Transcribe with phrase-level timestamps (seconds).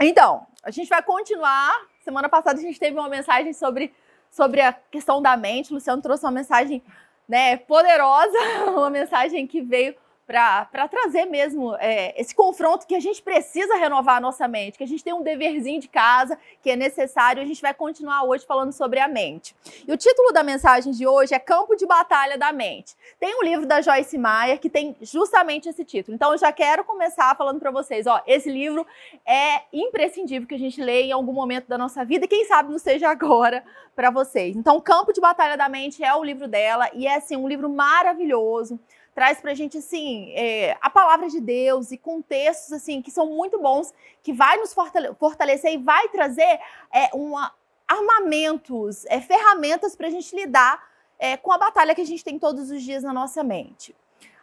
[0.00, 1.72] Então, a gente vai continuar.
[2.00, 3.92] Semana passada a gente teve uma mensagem sobre,
[4.30, 5.70] sobre a questão da mente.
[5.70, 6.82] O Luciano trouxe uma mensagem
[7.28, 8.38] né, poderosa,
[8.70, 9.94] uma mensagem que veio
[10.28, 14.84] para trazer mesmo é, esse confronto que a gente precisa renovar a nossa mente, que
[14.84, 17.40] a gente tem um deverzinho de casa que é necessário.
[17.40, 19.56] A gente vai continuar hoje falando sobre a mente.
[19.86, 22.94] E o título da mensagem de hoje é Campo de Batalha da Mente.
[23.18, 26.14] Tem um livro da Joyce Meyer que tem justamente esse título.
[26.14, 28.86] Então eu já quero começar falando para vocês, ó, esse livro
[29.24, 32.70] é imprescindível que a gente leia em algum momento da nossa vida, e quem sabe
[32.70, 33.64] não seja agora
[33.96, 34.54] para vocês.
[34.54, 37.70] Então, Campo de Batalha da Mente é o livro dela e é assim um livro
[37.70, 38.78] maravilhoso
[39.18, 43.26] traz para a gente assim é, a palavra de Deus e contextos assim que são
[43.26, 44.72] muito bons, que vai nos
[45.18, 46.60] fortalecer e vai trazer
[46.94, 47.52] é, uma,
[47.88, 52.38] armamentos, é, ferramentas para a gente lidar é, com a batalha que a gente tem
[52.38, 53.92] todos os dias na nossa mente.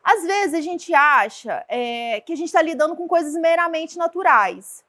[0.03, 4.84] Às vezes a gente acha é, que a gente está lidando com coisas meramente naturais.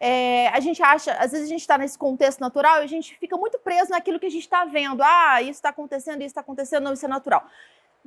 [0.00, 3.16] É, a gente acha, às vezes a gente está nesse contexto natural e a gente
[3.18, 5.00] fica muito preso naquilo que a gente está vendo.
[5.00, 7.48] Ah, isso está acontecendo, isso está acontecendo, não, isso é natural.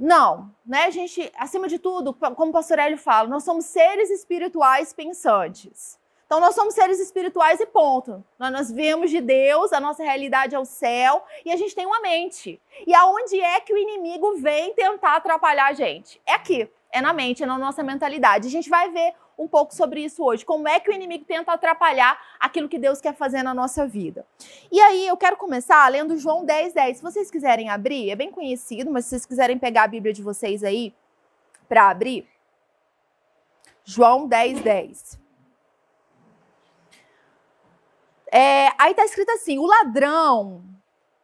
[0.01, 0.85] Não, né?
[0.85, 5.99] A gente, acima de tudo, como o pastor Hélio fala, nós somos seres espirituais pensantes.
[6.25, 8.23] Então, nós somos seres espirituais e ponto.
[8.39, 12.01] Nós vemos de Deus, a nossa realidade é o céu, e a gente tem uma
[12.01, 12.59] mente.
[12.87, 16.19] E aonde é que o inimigo vem tentar atrapalhar a gente?
[16.25, 18.47] É aqui, é na mente, é na nossa mentalidade.
[18.47, 20.45] A gente vai ver um pouco sobre isso hoje.
[20.45, 24.25] Como é que o inimigo tenta atrapalhar aquilo que Deus quer fazer na nossa vida.
[24.71, 26.97] E aí eu quero começar lendo João 10, 10.
[26.97, 30.23] Se vocês quiserem abrir, é bem conhecido, mas se vocês quiserem pegar a Bíblia de
[30.23, 30.93] vocês aí
[31.69, 32.27] para abrir.
[33.83, 35.19] João 10, 10.
[38.31, 40.63] É, aí está escrito assim: o ladrão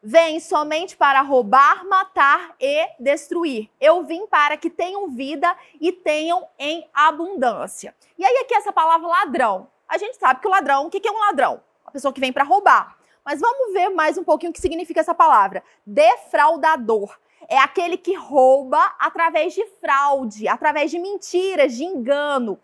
[0.02, 3.70] vem somente para roubar, matar e destruir.
[3.80, 7.96] Eu vim para que tenham vida e tenham em abundância.
[8.18, 9.68] E aí aqui essa palavra ladrão.
[9.88, 11.62] A gente sabe que o ladrão, o que é um ladrão?
[11.84, 12.98] Uma pessoa que vem para roubar.
[13.26, 15.64] Mas vamos ver mais um pouquinho o que significa essa palavra.
[15.86, 17.18] Defraudador.
[17.50, 22.60] É aquele que rouba através de fraude, através de mentiras, de engano.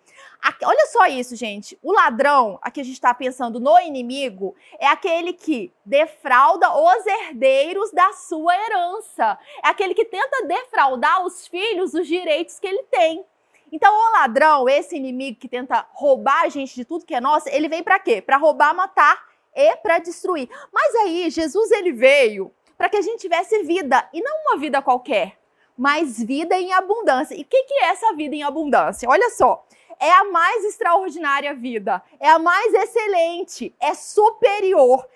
[0.66, 1.78] Olha só isso, gente.
[1.81, 7.92] O ladrão, aqui a gente está pensando no inimigo, é aquele que defrauda os herdeiros
[7.92, 9.38] da sua herança.
[9.64, 13.24] É aquele que tenta defraudar os filhos dos direitos que ele tem.
[13.72, 17.50] Então, o ladrão, esse inimigo que tenta roubar a gente de tudo que é nosso,
[17.50, 18.22] ele vem para quê?
[18.22, 19.24] Para roubar, matar
[19.56, 20.50] e para destruir.
[20.72, 24.81] Mas aí, Jesus ele veio para que a gente tivesse vida e não uma vida
[24.81, 25.40] qualquer,
[25.75, 27.34] mas vida em abundância.
[27.34, 29.10] E o que, que é essa vida em abundância?
[29.10, 29.66] Olha só
[30.00, 35.08] é a mais extraordinária vida, é a mais excelente, é superior,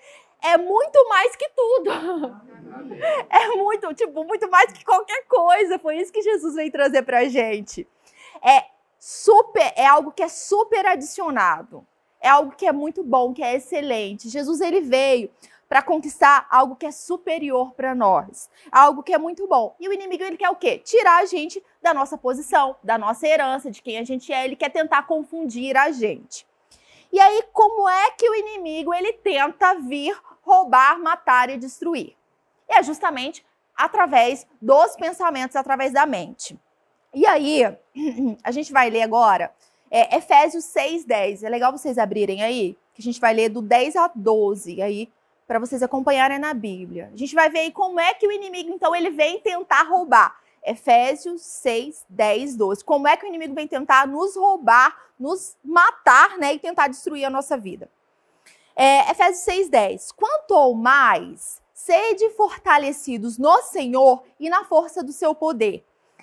[0.42, 1.90] é muito mais que tudo.
[3.30, 5.78] É muito, tipo, muito mais que qualquer coisa.
[5.78, 7.86] Foi isso que Jesus veio trazer pra gente.
[8.42, 8.64] É
[8.98, 11.86] super, é algo que é super adicionado.
[12.20, 14.28] É algo que é muito bom, que é excelente.
[14.28, 15.30] Jesus ele veio
[15.68, 19.76] para conquistar algo que é superior para nós, algo que é muito bom.
[19.78, 20.78] E o inimigo ele quer o quê?
[20.78, 24.44] Tirar a gente da nossa posição, da nossa herança, de quem a gente é.
[24.44, 26.46] Ele quer tentar confundir a gente.
[27.12, 32.16] E aí, como é que o inimigo ele tenta vir roubar, matar e destruir?
[32.66, 33.44] É justamente
[33.76, 36.58] através dos pensamentos, através da mente.
[37.14, 37.62] E aí,
[38.42, 39.52] a gente vai ler agora
[39.90, 41.42] é, Efésios 6, 10.
[41.42, 44.82] É legal vocês abrirem aí, que a gente vai ler do 10 a 12.
[44.82, 45.08] Aí
[45.48, 47.10] para vocês acompanharem na Bíblia.
[47.12, 50.38] A gente vai ver aí como é que o inimigo, então, ele vem tentar roubar.
[50.62, 52.84] Efésios 6, 10, 12.
[52.84, 57.24] Como é que o inimigo vem tentar nos roubar, nos matar, né, e tentar destruir
[57.24, 57.90] a nossa vida.
[58.76, 60.12] É, Efésios 6, 10.
[60.12, 65.34] Quanto ao mais, sede fortalecidos no Senhor e na força do seu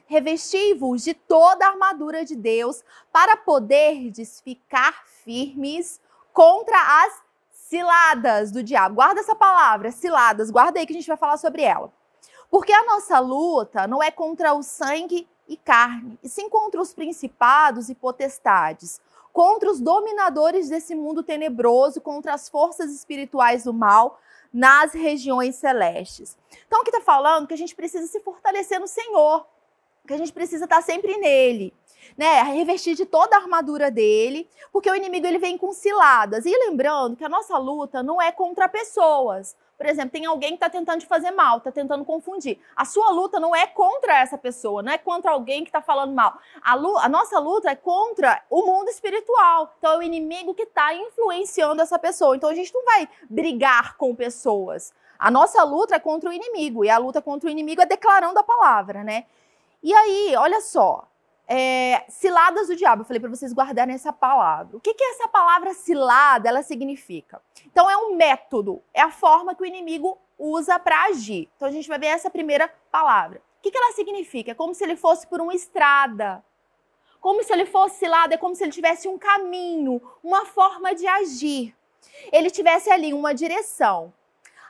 [0.06, 6.00] Revesti-vos de toda a armadura de Deus para poderdes ficar firmes
[6.32, 7.25] contra as
[7.76, 8.96] ciladas do diabo.
[8.96, 11.92] Guarda essa palavra, ciladas, guarda aí que a gente vai falar sobre ela.
[12.50, 16.94] Porque a nossa luta não é contra o sangue e carne, e sim contra os
[16.94, 19.02] principados e potestades,
[19.34, 24.20] contra os dominadores desse mundo tenebroso, contra as forças espirituais do mal
[24.54, 26.38] nas regiões celestes.
[26.66, 29.46] Então, aqui está falando que a gente precisa se fortalecer no Senhor,
[30.08, 31.74] que a gente precisa estar sempre nele
[32.18, 36.46] né, revestir de toda a armadura dele, porque o inimigo ele vem com ciladas.
[36.46, 39.56] E lembrando que a nossa luta não é contra pessoas.
[39.78, 42.60] Por exemplo, tem alguém que está tentando te fazer mal, está tentando confundir.
[42.76, 46.14] A sua luta não é contra essa pessoa, não é contra alguém que está falando
[46.14, 46.40] mal.
[46.62, 49.74] A, a, nossa luta é contra o mundo espiritual.
[49.78, 52.36] Então é o inimigo que está influenciando essa pessoa.
[52.36, 54.94] Então a gente não vai brigar com pessoas.
[55.20, 56.86] A nossa luta é contra o inimigo.
[56.86, 59.26] E a luta contra o inimigo é declarando a palavra, né?
[59.84, 61.06] E aí, olha só,
[61.48, 63.02] é, ciladas do diabo.
[63.02, 64.78] Eu falei para vocês guardarem essa palavra.
[64.78, 67.42] O que, que essa palavra cilada ela significa?
[67.66, 71.50] Então é um método, é a forma que o inimigo usa para agir.
[71.56, 73.42] Então a gente vai ver essa primeira palavra.
[73.60, 74.52] O que, que ela significa?
[74.52, 76.44] É como se ele fosse por uma estrada.
[77.20, 81.08] Como se ele fosse cilado, é como se ele tivesse um caminho, uma forma de
[81.08, 81.76] agir.
[82.32, 84.14] Ele tivesse ali uma direção.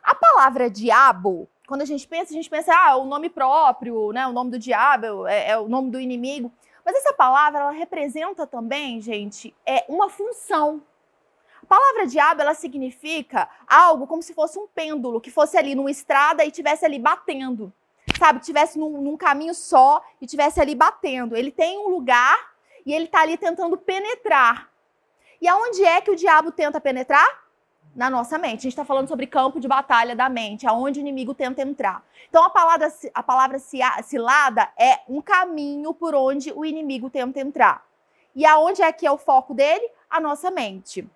[0.02, 4.28] A palavra diabo, quando a gente pensa, a gente pensa, ah, o nome próprio, né?
[4.28, 6.52] O nome do diabo é, é o nome do inimigo.
[6.84, 10.84] Mas essa palavra, ela representa também, gente, é uma função.
[11.64, 15.90] A palavra diabo, ela significa algo como se fosse um pêndulo, que fosse ali numa
[15.90, 17.74] estrada e tivesse ali batendo.
[18.20, 21.36] Sabe, tivesse num, num caminho só e tivesse ali batendo.
[21.36, 22.54] Ele tem um lugar
[22.86, 24.70] e ele está ali tentando penetrar.
[25.42, 27.45] E aonde é que o diabo tenta penetrar?
[27.96, 28.60] Na nossa mente.
[28.60, 32.04] A gente está falando sobre campo de batalha da mente, aonde o inimigo tenta entrar.
[32.30, 33.58] Então a palavra, a palavra
[34.04, 37.86] cilada é um caminho por onde o inimigo tenta entrar.
[38.36, 39.90] E aonde é que é o foco dele?
[40.10, 41.08] A nossa mente.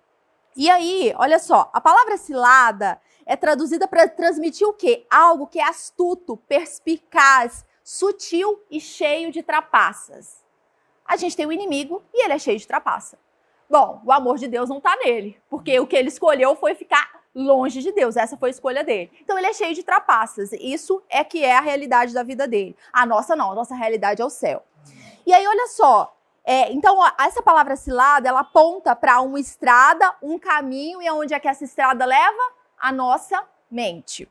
[0.56, 5.06] E aí, olha só, a palavra cilada é traduzida para transmitir o quê?
[5.10, 10.40] Algo que é astuto, perspicaz, sutil e cheio de trapaças.
[11.04, 13.18] A gente tem o inimigo e ele é cheio de trapaça.
[13.70, 17.20] Bom, o amor de Deus não está nele, porque o que ele escolheu foi ficar
[17.32, 18.16] longe de Deus.
[18.16, 19.12] Essa foi a escolha dele.
[19.22, 20.52] Então ele é cheio de trapaças.
[20.54, 22.76] Isso é que é a realidade da vida dele.
[22.92, 24.64] A nossa não, a nossa realidade é o céu.
[25.24, 26.16] E aí, olha só.
[26.42, 31.38] É, então, essa palavra cilada, ela aponta para uma estrada, um caminho, e aonde é
[31.38, 32.42] que essa estrada leva?
[32.76, 33.40] A nossa
[33.70, 34.28] mente.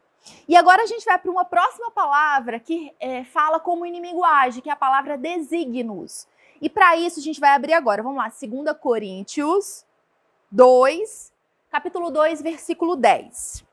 [0.47, 4.25] E agora a gente vai para uma próxima palavra que é, fala como o inimigo
[4.25, 6.27] age, que é a palavra designos.
[6.61, 9.85] E para isso a gente vai abrir agora, vamos lá, 2 Coríntios
[10.51, 11.31] 2,
[11.69, 13.63] capítulo 2, versículo 10.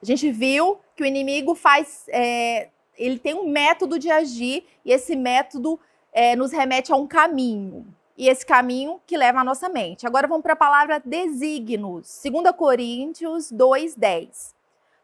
[0.00, 4.90] A gente viu que o inimigo faz, é, ele tem um método de agir e
[4.90, 5.78] esse método
[6.12, 7.86] é, nos remete a um caminho.
[8.16, 10.06] E esse caminho que leva à nossa mente.
[10.06, 12.20] Agora vamos para a palavra desígnios.
[12.22, 14.54] 2 Coríntios 2, 10.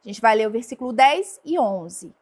[0.05, 2.14] A gente vai ler o versículo 10 e 11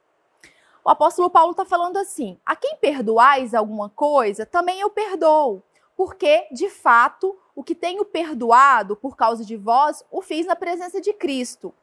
[0.87, 5.61] o apóstolo Paulo está falando assim: a quem perdoais alguma coisa, também eu perdoo.
[5.97, 11.01] Porque, de fato, o que tenho perdoado por causa de vós, o fiz na presença
[11.01, 11.75] de Cristo.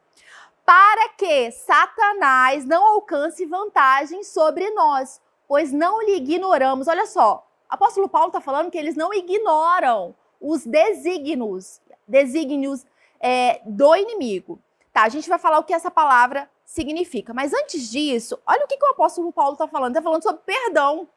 [0.64, 6.88] Para que Satanás não alcance vantagem sobre nós, pois não lhe ignoramos.
[6.88, 11.78] Olha só, o apóstolo Paulo está falando que eles não ignoram os desígnios,
[12.08, 12.86] desígnios
[13.20, 14.58] é, do inimigo.
[14.94, 17.34] Tá, a gente vai falar o que essa palavra significa.
[17.34, 19.92] Mas antes disso, olha o que, que o apóstolo Paulo está falando.
[19.92, 21.08] Está falando sobre perdão.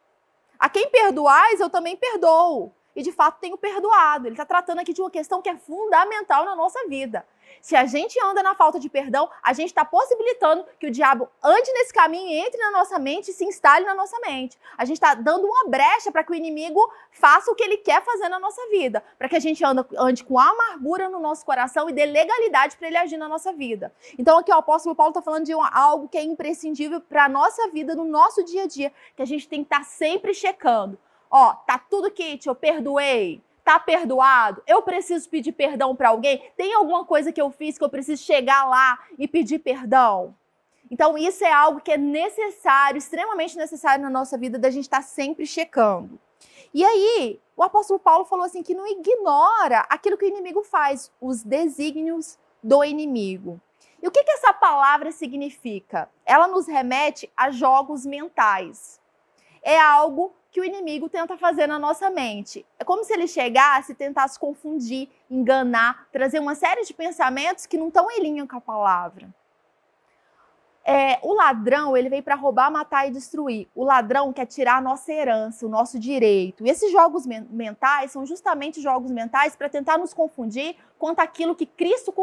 [0.60, 2.74] A quem perdoais, eu também perdoo.
[2.98, 4.28] E de fato tenho perdoado.
[4.28, 7.24] Ele está tratando aqui de uma questão que é fundamental na nossa vida.
[7.62, 11.30] Se a gente anda na falta de perdão, a gente está possibilitando que o diabo
[11.44, 14.58] ande nesse caminho, entre na nossa mente e se instale na nossa mente.
[14.76, 18.04] A gente está dando uma brecha para que o inimigo faça o que ele quer
[18.04, 21.94] fazer na nossa vida, para que a gente ande, com amargura no nosso coração e
[21.94, 23.94] dê legalidade para ele agir na nossa vida.
[24.18, 27.70] Então aqui o apóstolo Paulo está falando de algo que é imprescindível para a nossa
[27.70, 30.98] vida, no nosso dia a dia, que a gente tem que estar tá sempre checando.
[31.30, 34.64] Ó, tá tudo kit, eu perdoei, tá perdoado?
[34.66, 36.42] Eu preciso pedir perdão para alguém?
[36.56, 40.36] Tem alguma coisa que eu fiz que eu preciso chegar lá e pedir perdão?
[40.90, 44.98] Então, isso é algo que é necessário, extremamente necessário na nossa vida, da gente estar
[44.98, 46.18] tá sempre checando.
[46.74, 51.12] E aí, o apóstolo Paulo falou assim que não ignora aquilo que o inimigo faz,
[51.20, 53.60] os desígnios do inimigo.
[54.02, 56.10] E o que, que essa palavra significa?
[56.26, 59.00] Ela nos remete a jogos mentais.
[59.62, 62.66] É algo que o inimigo tenta fazer na nossa mente.
[62.80, 67.78] É como se ele chegasse e tentasse confundir, enganar, trazer uma série de pensamentos que
[67.78, 69.30] não estão em linha com a palavra.
[70.90, 73.68] É, o ladrão, ele veio para roubar, matar e destruir.
[73.76, 76.66] O ladrão quer tirar a nossa herança, o nosso direito.
[76.66, 81.66] E esses jogos mentais são justamente jogos mentais para tentar nos confundir quanto aquilo que
[81.66, 82.14] Cristo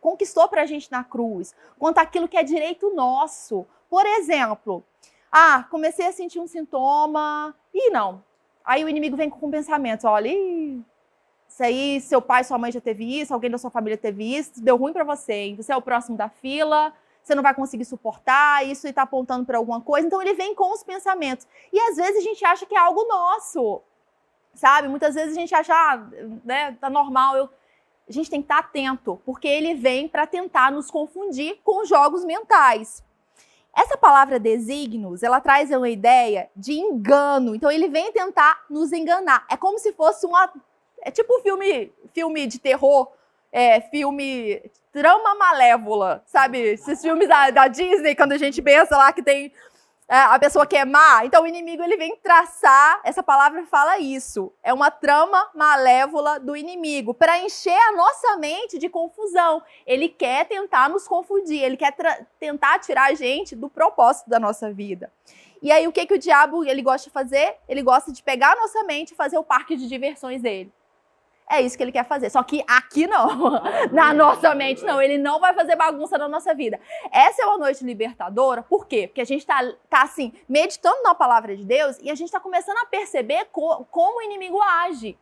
[0.00, 3.66] conquistou para a gente na cruz, quanto aquilo que é direito nosso.
[3.90, 4.84] Por exemplo,
[5.32, 7.54] ah, comecei a sentir um sintoma.
[7.72, 8.22] e não.
[8.62, 13.20] Aí o inimigo vem com pensamentos: olha, isso aí, seu pai, sua mãe já teve
[13.20, 15.56] isso, alguém da sua família teve isso, deu ruim para você, hein?
[15.56, 19.58] Você é o próximo da fila, você não vai conseguir suportar, isso está apontando para
[19.58, 20.06] alguma coisa.
[20.06, 21.46] Então ele vem com os pensamentos.
[21.72, 23.82] E às vezes a gente acha que é algo nosso,
[24.54, 24.88] sabe?
[24.88, 26.06] Muitas vezes a gente acha, ah,
[26.44, 27.36] né, tá normal.
[27.36, 27.48] Eu...
[28.08, 32.24] A gente tem que estar atento, porque ele vem para tentar nos confundir com jogos
[32.24, 33.02] mentais.
[33.74, 37.54] Essa palavra desígnios, ela traz uma ideia de engano.
[37.54, 39.46] Então ele vem tentar nos enganar.
[39.50, 40.52] É como se fosse uma
[41.02, 43.08] é tipo filme, filme de terror,
[43.50, 44.62] é, filme
[44.92, 46.58] trama malévola, sabe?
[46.58, 49.52] Esses filmes da, da Disney, quando a gente pensa lá que tem
[50.20, 51.24] a pessoa que é má.
[51.24, 54.52] Então o inimigo ele vem traçar, essa palavra fala isso.
[54.62, 59.62] É uma trama malévola do inimigo para encher a nossa mente de confusão.
[59.86, 61.94] Ele quer tentar nos confundir, ele quer
[62.38, 65.10] tentar tirar a gente do propósito da nossa vida.
[65.62, 67.56] E aí o que que o diabo ele gosta de fazer?
[67.68, 70.72] Ele gosta de pegar a nossa mente e fazer o parque de diversões dele.
[71.50, 72.30] É isso que ele quer fazer.
[72.30, 73.60] Só que aqui não.
[73.92, 75.00] Na nossa mente, não.
[75.00, 76.80] Ele não vai fazer bagunça na nossa vida.
[77.10, 78.62] Essa é uma noite libertadora.
[78.62, 79.06] Por quê?
[79.06, 82.40] Porque a gente tá, tá assim, meditando na palavra de Deus e a gente está
[82.40, 85.18] começando a perceber co como o inimigo age.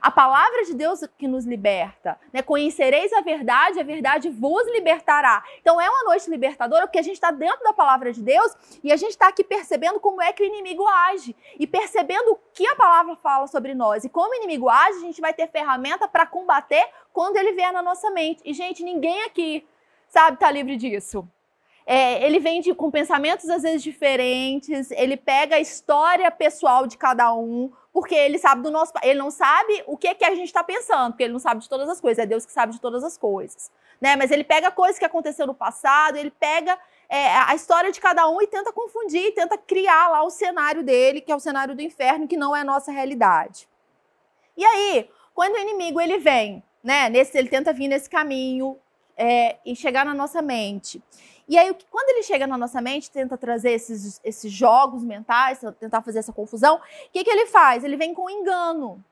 [0.00, 2.18] A palavra de Deus que nos liberta.
[2.32, 2.42] Né?
[2.42, 5.42] Conhecereis a verdade, a verdade vos libertará.
[5.60, 8.52] Então é uma noite libertadora porque a gente está dentro da palavra de Deus
[8.82, 12.38] e a gente está aqui percebendo como é que o inimigo age e percebendo o
[12.52, 14.04] que a palavra fala sobre nós.
[14.04, 17.72] E como o inimigo age, a gente vai ter ferramenta para combater quando ele vier
[17.72, 18.42] na nossa mente.
[18.44, 19.66] E, gente, ninguém aqui,
[20.08, 21.28] sabe, está livre disso.
[21.90, 26.98] É, ele vem de, com pensamentos às vezes diferentes, ele pega a história pessoal de
[26.98, 28.92] cada um, porque ele sabe do nosso.
[29.02, 31.68] Ele não sabe o que, que a gente está pensando, porque ele não sabe de
[31.68, 33.72] todas as coisas, é Deus que sabe de todas as coisas.
[33.98, 34.16] Né?
[34.16, 36.78] Mas ele pega coisas que aconteceram no passado, ele pega
[37.08, 41.22] é, a história de cada um e tenta confundir, tenta criar lá o cenário dele,
[41.22, 43.66] que é o cenário do inferno, que não é a nossa realidade.
[44.54, 48.78] E aí, quando o inimigo ele vem, né, nesse, ele tenta vir nesse caminho
[49.16, 51.02] é, e chegar na nossa mente.
[51.48, 56.02] E aí, quando ele chega na nossa mente, tenta trazer esses, esses jogos mentais, tentar
[56.02, 57.82] fazer essa confusão, o que, que ele faz?
[57.82, 59.02] Ele vem com engano,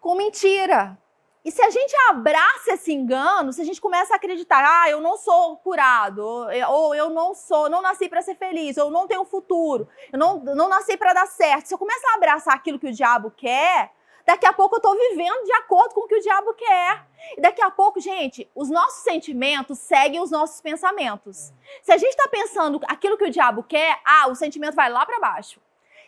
[0.00, 0.98] com mentira.
[1.44, 5.00] E se a gente abraça esse engano, se a gente começa a acreditar, ah, eu
[5.00, 6.24] não sou curado,
[6.70, 10.18] ou eu não sou, não nasci para ser feliz, ou eu não tenho futuro, eu
[10.18, 11.66] não, não nasci para dar certo.
[11.66, 13.92] Se eu começar a abraçar aquilo que o diabo quer,
[14.26, 17.06] Daqui a pouco eu estou vivendo de acordo com o que o diabo quer.
[17.36, 21.52] E daqui a pouco, gente, os nossos sentimentos seguem os nossos pensamentos.
[21.82, 25.04] Se a gente está pensando aquilo que o diabo quer, ah, o sentimento vai lá
[25.04, 25.60] para baixo.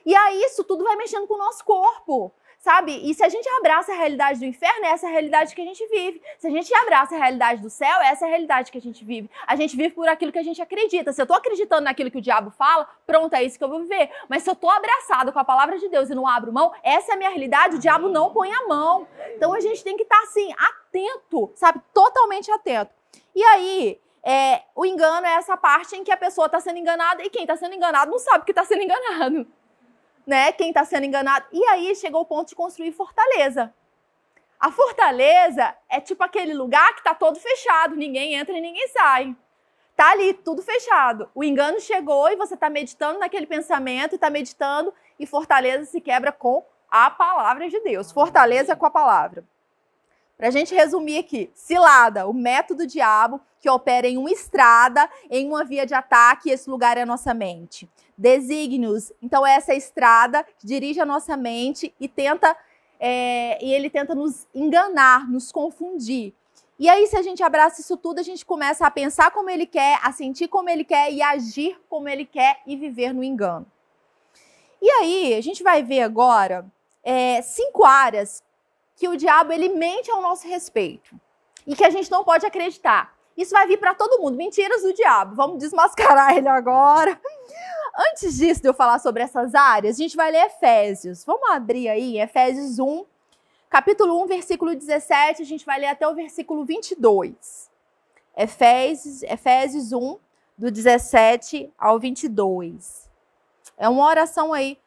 [0.04, 2.32] E aí isso tudo vai mexendo com o nosso corpo
[2.66, 3.08] sabe?
[3.08, 5.64] E se a gente abraça a realidade do inferno, é essa a realidade que a
[5.64, 6.20] gente vive.
[6.36, 9.04] Se a gente abraça a realidade do céu, é essa a realidade que a gente
[9.04, 9.30] vive.
[9.46, 11.12] A gente vive por aquilo que a gente acredita.
[11.12, 13.82] Se eu tô acreditando naquilo que o diabo fala, pronto, é isso que eu vou
[13.82, 14.10] viver.
[14.28, 17.12] Mas se eu tô abraçado com a palavra de Deus e não abro mão, essa
[17.12, 19.06] é a minha realidade, o diabo não põe a mão.
[19.36, 21.80] Então a gente tem que estar tá, assim, atento, sabe?
[21.94, 22.90] Totalmente atento.
[23.32, 27.22] E aí, é, o engano é essa parte em que a pessoa está sendo enganada
[27.22, 29.46] e quem está sendo enganado não sabe que está sendo enganado
[30.26, 31.46] né, quem está sendo enganado.
[31.52, 33.72] E aí chegou o ponto de construir fortaleza.
[34.58, 39.36] A fortaleza é tipo aquele lugar que está todo fechado, ninguém entra e ninguém sai.
[39.94, 41.30] Tá ali, tudo fechado.
[41.34, 46.32] O engano chegou e você está meditando naquele pensamento, está meditando, e fortaleza se quebra
[46.32, 48.12] com a palavra de Deus.
[48.12, 49.44] Fortaleza com a palavra.
[50.36, 55.48] Para a gente resumir aqui, cilada, o método diabo que opera em uma estrada, em
[55.48, 57.88] uma via de ataque, e esse lugar é a nossa mente.
[58.16, 62.56] Desígnios, então é essa estrada que dirige a nossa mente e tenta
[62.98, 66.34] é, e ele tenta nos enganar, nos confundir.
[66.78, 69.66] E aí, se a gente abraça isso tudo, a gente começa a pensar como ele
[69.66, 73.66] quer, a sentir como ele quer e agir como ele quer e viver no engano.
[74.80, 76.66] E aí, a gente vai ver agora
[77.02, 78.44] é, cinco áreas
[78.94, 81.18] que o diabo ele mente ao nosso respeito
[81.66, 83.15] e que a gente não pode acreditar.
[83.36, 84.36] Isso vai vir para todo mundo.
[84.36, 85.34] Mentiras do diabo.
[85.34, 87.20] Vamos desmascarar ele agora.
[88.12, 91.24] Antes disso, de eu falar sobre essas áreas, a gente vai ler Efésios.
[91.24, 93.04] Vamos abrir aí, Efésios 1,
[93.70, 95.42] capítulo 1, versículo 17.
[95.42, 97.70] A gente vai ler até o versículo 22.
[98.36, 100.18] Efésios, Efésios 1,
[100.58, 103.10] do 17 ao 22.
[103.78, 104.78] É uma oração aí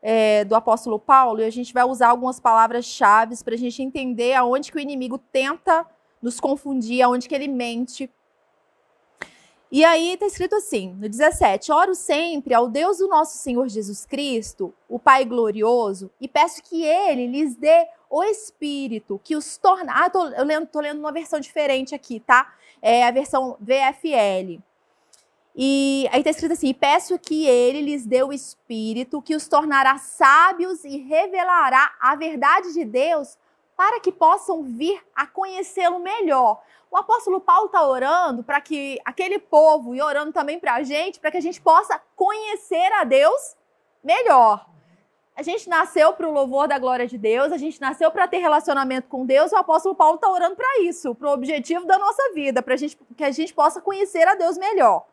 [0.00, 4.34] é, do apóstolo Paulo e a gente vai usar algumas palavras-chave para a gente entender
[4.34, 5.86] aonde que o inimigo tenta
[6.22, 8.08] nos confundir, aonde que ele mente.
[9.70, 14.06] E aí está escrito assim, no 17: Oro sempre ao Deus do nosso Senhor Jesus
[14.06, 19.92] Cristo, o Pai glorioso, e peço que ele lhes dê o Espírito, que os torna.
[19.94, 22.54] Ah, tô, eu lendo, tô lendo uma versão diferente aqui, tá?
[22.80, 24.62] É a versão VFL
[25.54, 29.98] e aí está escrito assim: peço que ele lhes dê o espírito que os tornará
[29.98, 33.36] sábios e revelará a verdade de Deus
[33.82, 36.62] para que possam vir a conhecê-lo melhor.
[36.88, 41.18] O apóstolo Paulo está orando para que aquele povo, e orando também para a gente,
[41.18, 43.56] para que a gente possa conhecer a Deus
[44.00, 44.64] melhor.
[45.34, 48.38] A gente nasceu para o louvor da glória de Deus, a gente nasceu para ter
[48.38, 49.50] relacionamento com Deus.
[49.50, 52.76] O apóstolo Paulo está orando para isso, para o objetivo da nossa vida, para
[53.16, 55.04] que a gente possa conhecer a Deus melhor.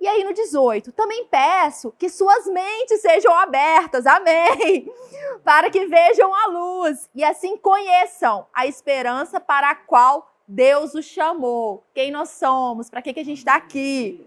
[0.00, 4.88] E aí no 18, também peço que suas mentes sejam abertas, amém,
[5.42, 11.04] para que vejam a luz e assim conheçam a esperança para a qual Deus os
[11.04, 14.24] chamou, quem nós somos, para que, que a gente está aqui.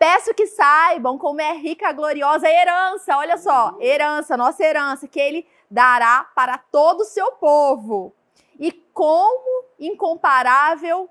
[0.00, 3.18] Peço que saibam como é rica a gloriosa herança.
[3.18, 8.14] Olha só, herança, nossa herança, que ele dará para todo o seu povo.
[8.58, 11.08] E como incomparável,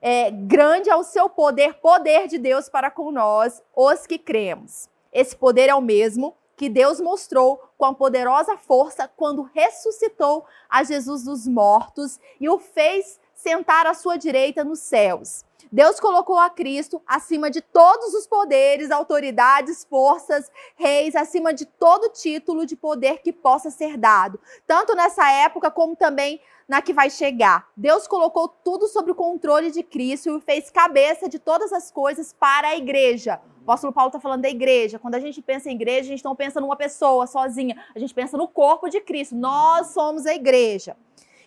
[0.00, 4.88] é, grande é o seu poder, poder de Deus para com nós, os que cremos.
[5.12, 10.82] Esse poder é o mesmo que Deus mostrou com a poderosa força quando ressuscitou a
[10.82, 15.44] Jesus dos mortos e o fez sentar à sua direita nos céus.
[15.70, 22.10] Deus colocou a Cristo acima de todos os poderes, autoridades, forças, reis, acima de todo
[22.10, 27.08] título de poder que possa ser dado, tanto nessa época como também na que vai
[27.08, 27.68] chegar.
[27.76, 32.32] Deus colocou tudo sob o controle de Cristo e fez cabeça de todas as coisas
[32.32, 33.40] para a igreja.
[33.60, 34.98] O apóstolo Paulo está falando da igreja.
[34.98, 38.14] Quando a gente pensa em igreja, a gente não pensa numa pessoa sozinha, a gente
[38.14, 39.34] pensa no corpo de Cristo.
[39.34, 40.96] Nós somos a igreja.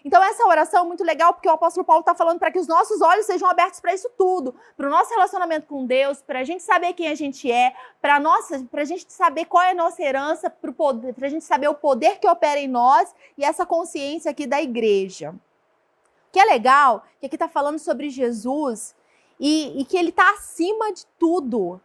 [0.04, 2.68] Então, essa oração é muito legal porque o apóstolo Paulo está falando para que os
[2.68, 6.44] nossos olhos sejam abertos para isso tudo, para o nosso relacionamento com Deus, para a
[6.44, 10.50] gente saber quem a gente é, para a gente saber qual é a nossa herança,
[10.50, 14.62] para a gente saber o poder que opera em nós e essa consciência aqui da
[14.62, 15.32] igreja.
[15.32, 18.96] O que é legal, que aqui está falando sobre Jesus
[19.40, 21.80] e, e que ele está acima de tudo.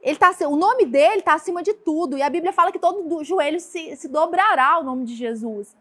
[0.00, 2.18] Ele tá, o nome dele está acima de tudo.
[2.18, 5.76] E a Bíblia fala que todo joelho se, se dobrará ao nome de Jesus.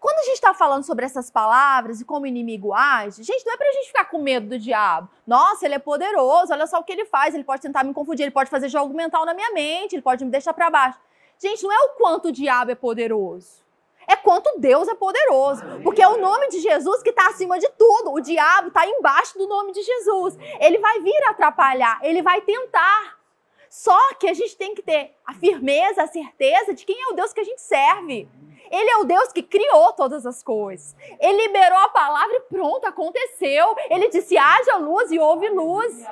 [0.00, 3.56] Quando a gente está falando sobre essas palavras e como inimigo age, gente, não é
[3.56, 5.08] para a gente ficar com medo do diabo.
[5.26, 8.24] Nossa, ele é poderoso, olha só o que ele faz, ele pode tentar me confundir,
[8.24, 10.98] ele pode fazer jogo mental na minha mente, ele pode me deixar para baixo.
[11.38, 13.66] Gente, não é o quanto o diabo é poderoso.
[14.08, 15.62] É quanto Deus é poderoso.
[15.82, 18.12] Porque é o nome de Jesus que está acima de tudo.
[18.12, 20.38] O diabo está embaixo do nome de Jesus.
[20.60, 23.15] Ele vai vir atrapalhar, ele vai tentar.
[23.76, 27.12] Só que a gente tem que ter a firmeza, a certeza de quem é o
[27.12, 28.26] Deus que a gente serve.
[28.70, 30.96] Ele é o Deus que criou todas as coisas.
[31.20, 33.76] Ele liberou a palavra e pronto, aconteceu.
[33.90, 36.06] Ele disse: haja luz e houve luz.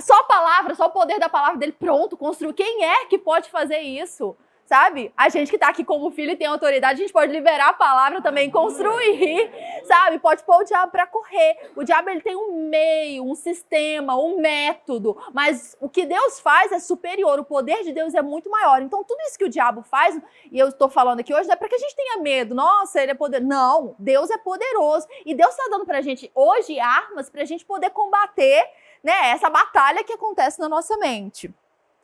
[0.00, 2.54] Só a palavra, só o poder da palavra dele, pronto, construiu.
[2.54, 4.34] Quem é que pode fazer isso?
[4.72, 5.12] Sabe?
[5.14, 7.72] A gente que está aqui como filho e tem autoridade, a gente pode liberar a
[7.74, 9.52] palavra também, construir,
[9.84, 10.18] sabe?
[10.18, 11.58] Pode pôr o diabo para correr.
[11.76, 16.72] O diabo ele tem um meio, um sistema, um método, mas o que Deus faz
[16.72, 18.80] é superior, o poder de Deus é muito maior.
[18.80, 20.18] Então tudo isso que o diabo faz,
[20.50, 22.54] e eu estou falando aqui hoje, não é para que a gente tenha medo.
[22.54, 23.46] Nossa, ele é poderoso.
[23.46, 27.44] Não, Deus é poderoso e Deus está dando para a gente hoje armas para a
[27.44, 28.66] gente poder combater,
[29.04, 29.32] né?
[29.32, 31.54] Essa batalha que acontece na nossa mente.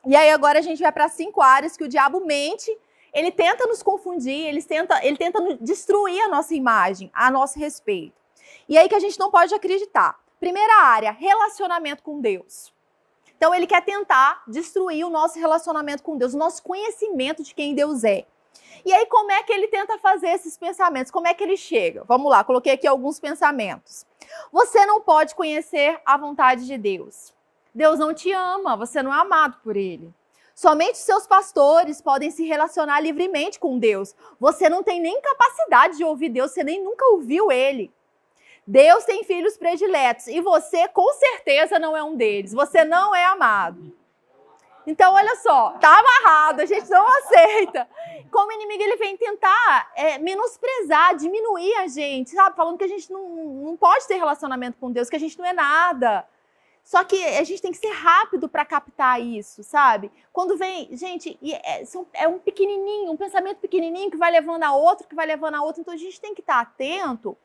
[0.07, 2.77] E aí agora a gente vai para cinco áreas que o diabo mente,
[3.13, 8.17] ele tenta nos confundir, ele tenta, ele tenta destruir a nossa imagem, a nosso respeito.
[8.69, 10.19] E aí que a gente não pode acreditar.
[10.39, 12.73] Primeira área, relacionamento com Deus.
[13.37, 17.75] Então ele quer tentar destruir o nosso relacionamento com Deus, o nosso conhecimento de quem
[17.75, 18.27] Deus é.
[18.85, 21.11] E aí como é que ele tenta fazer esses pensamentos?
[21.11, 22.05] Como é que ele chega?
[22.05, 24.07] Vamos lá, coloquei aqui alguns pensamentos.
[24.53, 27.35] Você não pode conhecer a vontade de Deus.
[27.75, 30.13] Deus não te ama, você não é amado por Ele.
[30.55, 34.15] Somente seus pastores podem se relacionar livremente com Deus.
[34.41, 37.93] Você não tem nem capacidade de ouvir Deus, você nem nunca ouviu Ele.
[38.67, 42.53] Deus tem filhos prediletos e você, com certeza, não é um deles.
[42.53, 43.97] Você não é amado.
[44.87, 47.89] Então, olha só, tá amarrado, a gente não aceita.
[48.31, 52.57] Como inimigo, ele vem tentar é, menosprezar, diminuir a gente, sabe?
[52.57, 55.47] Falando que a gente não, não pode ter relacionamento com Deus, que a gente não
[55.47, 56.27] é nada.
[56.89, 60.11] Só que a gente tem que ser rápido para captar isso, sabe?
[60.33, 65.07] Quando vem, gente, é, é, um pequenininho, um pensamento pequenininho que vai levando a outro,
[65.07, 65.83] que vai levando a outro.
[65.83, 67.37] Então a gente tem que estar atento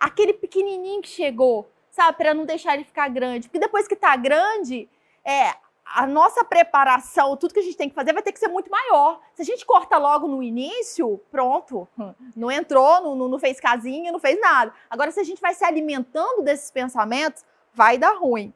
[0.00, 2.16] àquele pequenininho que chegou, sabe?
[2.16, 3.46] Para não deixar ele ficar grande.
[3.46, 4.88] Porque depois que está grande,
[5.22, 8.48] é, a nossa preparação, tudo que a gente tem que fazer vai ter que ser
[8.48, 9.20] muito maior.
[9.34, 11.86] Se a gente corta logo no início, pronto,
[12.34, 14.72] não entrou, não, não fez casinha, não fez nada.
[14.88, 18.54] Agora, se a gente vai se alimentando desses pensamentos, vai dar ruim.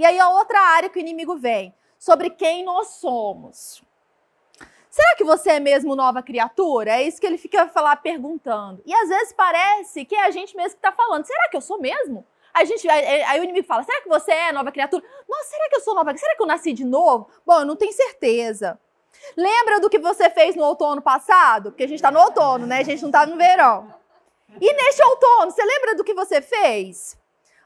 [0.00, 3.82] E aí a outra área que o inimigo vem, sobre quem nós somos.
[4.88, 6.92] Será que você é mesmo nova criatura?
[6.92, 8.82] É isso que ele fica falar perguntando.
[8.86, 11.26] E às vezes parece que é a gente mesmo que está falando.
[11.26, 12.26] Será que eu sou mesmo?
[12.54, 15.04] A gente, aí, o inimigo fala: será que você é nova criatura?
[15.28, 16.16] Nossa, será que eu sou nova?
[16.16, 17.28] Será que eu nasci de novo?
[17.44, 18.80] Bom, eu não tenho certeza.
[19.36, 21.72] Lembra do que você fez no outono passado?
[21.72, 22.78] Porque a gente está no outono, né?
[22.78, 23.94] A gente não está no verão.
[24.58, 27.20] E neste outono, você lembra do que você fez?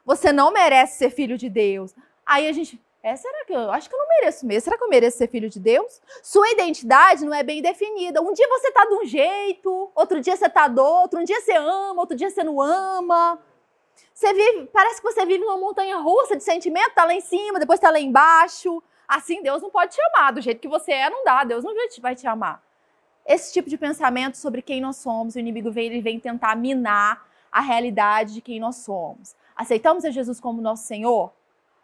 [0.04, 1.94] Você não merece ser filho de Deus.
[2.26, 4.62] Aí a gente, é, será que eu acho que eu não mereço mesmo?
[4.62, 6.00] Será que eu mereço ser filho de Deus?
[6.22, 8.22] Sua identidade não é bem definida.
[8.22, 11.40] Um dia você tá de um jeito, outro dia você tá do outro, um dia
[11.40, 13.38] você ama, outro dia você não ama.
[14.12, 17.58] Você vive, parece que você vive numa montanha russa de sentimento, tá lá em cima,
[17.58, 18.82] depois tá lá embaixo.
[19.06, 21.74] Assim Deus não pode te amar, do jeito que você é, não dá, Deus não
[22.00, 22.62] vai te amar.
[23.26, 27.26] Esse tipo de pensamento sobre quem nós somos, o inimigo vem, ele vem tentar minar
[27.50, 29.34] a realidade de quem nós somos.
[29.54, 31.32] Aceitamos a Jesus como nosso Senhor?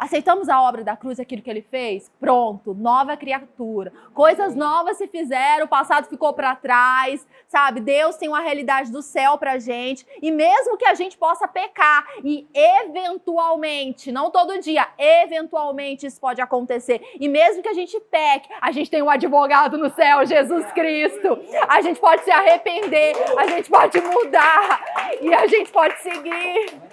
[0.00, 2.10] Aceitamos a obra da cruz, aquilo que ele fez?
[2.18, 3.92] Pronto, nova criatura.
[4.14, 7.80] Coisas novas se fizeram, o passado ficou para trás, sabe?
[7.80, 10.06] Deus tem uma realidade do céu pra gente.
[10.22, 16.40] E mesmo que a gente possa pecar, e eventualmente, não todo dia, eventualmente isso pode
[16.40, 17.02] acontecer.
[17.20, 21.38] E mesmo que a gente peque, a gente tem um advogado no céu, Jesus Cristo.
[21.68, 24.82] A gente pode se arrepender, a gente pode mudar
[25.20, 26.89] e a gente pode seguir.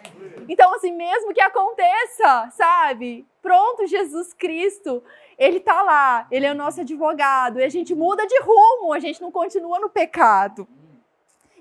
[0.47, 3.25] Então, assim, mesmo que aconteça, sabe?
[3.41, 5.03] Pronto, Jesus Cristo,
[5.37, 8.99] ele tá lá, ele é o nosso advogado, e a gente muda de rumo, a
[8.99, 10.67] gente não continua no pecado.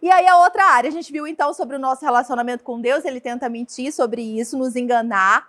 [0.02, 3.04] E aí a outra área, a gente viu então sobre o nosso relacionamento com Deus,
[3.04, 5.48] ele tenta mentir sobre isso, nos enganar,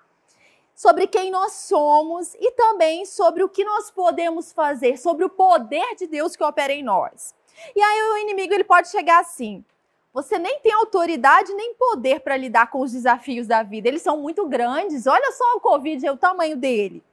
[0.74, 5.96] sobre quem nós somos e também sobre o que nós podemos fazer, sobre o poder
[5.96, 7.36] de Deus que opera em nós.
[7.76, 9.66] E aí o inimigo ele pode chegar assim:
[10.18, 13.88] você nem tem autoridade nem poder para lidar com os desafios da vida.
[13.88, 15.06] Eles são muito grandes.
[15.06, 17.04] Olha só o Covid, é o tamanho dele.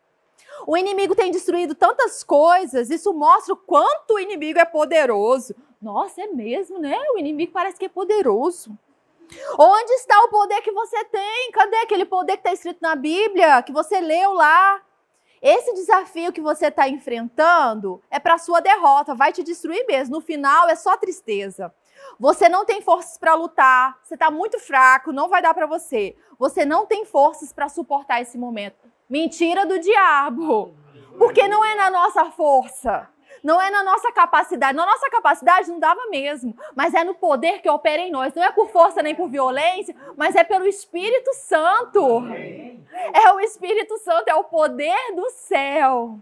[0.66, 5.54] O inimigo tem destruído tantas coisas, isso mostra o quanto o inimigo é poderoso.
[5.82, 6.98] Nossa, é mesmo, né?
[7.14, 8.70] O inimigo parece que é poderoso.
[9.58, 11.52] Onde está o poder que você tem?
[11.52, 14.80] Cadê aquele poder que está escrito na Bíblia, que você leu lá?
[15.42, 20.14] Esse desafio que você está enfrentando é para sua derrota, vai te destruir mesmo.
[20.14, 21.70] No final é só tristeza.
[22.18, 26.16] Você não tem forças para lutar, você está muito fraco, não vai dar para você.
[26.38, 28.76] Você não tem forças para suportar esse momento.
[29.08, 30.74] Mentira do diabo.
[31.18, 33.08] Porque não é na nossa força,
[33.42, 34.76] não é na nossa capacidade.
[34.76, 38.32] Na nossa capacidade não dava mesmo, mas é no poder que opera em nós.
[38.34, 42.22] Não é por força nem por violência, mas é pelo Espírito Santo.
[43.12, 46.18] É o Espírito Santo, é o poder do céu.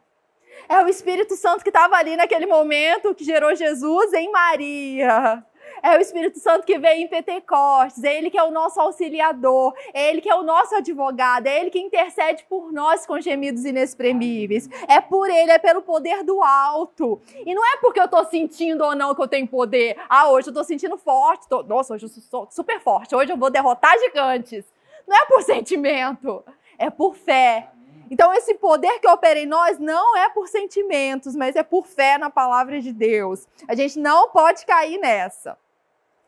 [0.68, 5.44] É o Espírito Santo que estava ali naquele momento que gerou Jesus em Maria.
[5.82, 9.74] É o Espírito Santo que veio em Pentecostes, é Ele que é o nosso auxiliador,
[9.92, 13.64] é Ele que é o nosso advogado, é Ele que intercede por nós com gemidos
[13.64, 14.68] inexprimíveis.
[14.86, 17.20] É por Ele, é pelo poder do alto.
[17.44, 19.96] E não é porque eu estou sentindo ou não que eu tenho poder.
[20.08, 21.48] Ah, hoje eu estou sentindo forte.
[21.48, 21.64] Tô...
[21.64, 23.16] Nossa, hoje eu sou super forte.
[23.16, 24.64] Hoje eu vou derrotar gigantes.
[25.04, 26.44] Não é por sentimento,
[26.78, 27.70] é por fé.
[28.08, 32.18] Então, esse poder que opera em nós não é por sentimentos, mas é por fé
[32.18, 33.48] na palavra de Deus.
[33.66, 35.56] A gente não pode cair nessa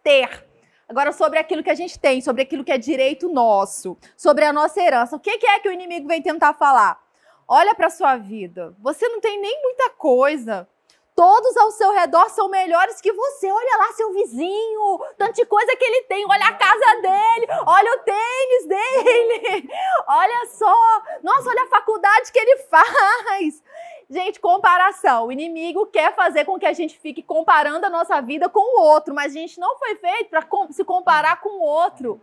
[0.05, 0.47] ter.
[0.89, 4.53] Agora, sobre aquilo que a gente tem, sobre aquilo que é direito nosso, sobre a
[4.53, 5.17] nossa herança.
[5.17, 7.03] O que é que o inimigo vem tentar falar?
[7.49, 8.75] Olha para sua vida.
[8.81, 10.69] Você não tem nem muita coisa.
[11.15, 13.51] Todos ao seu redor são melhores que você.
[13.51, 16.27] Olha lá seu vizinho, tanta coisa que ele tem.
[16.29, 19.69] Olha a casa dele, olha o tênis dele.
[20.09, 21.03] Olha só.
[21.23, 23.63] Nossa, olha a faculdade que ele faz.
[24.15, 25.27] Gente, comparação.
[25.27, 28.81] O inimigo quer fazer com que a gente fique comparando a nossa vida com o
[28.81, 32.21] outro, mas a gente não foi feito para se comparar com o outro.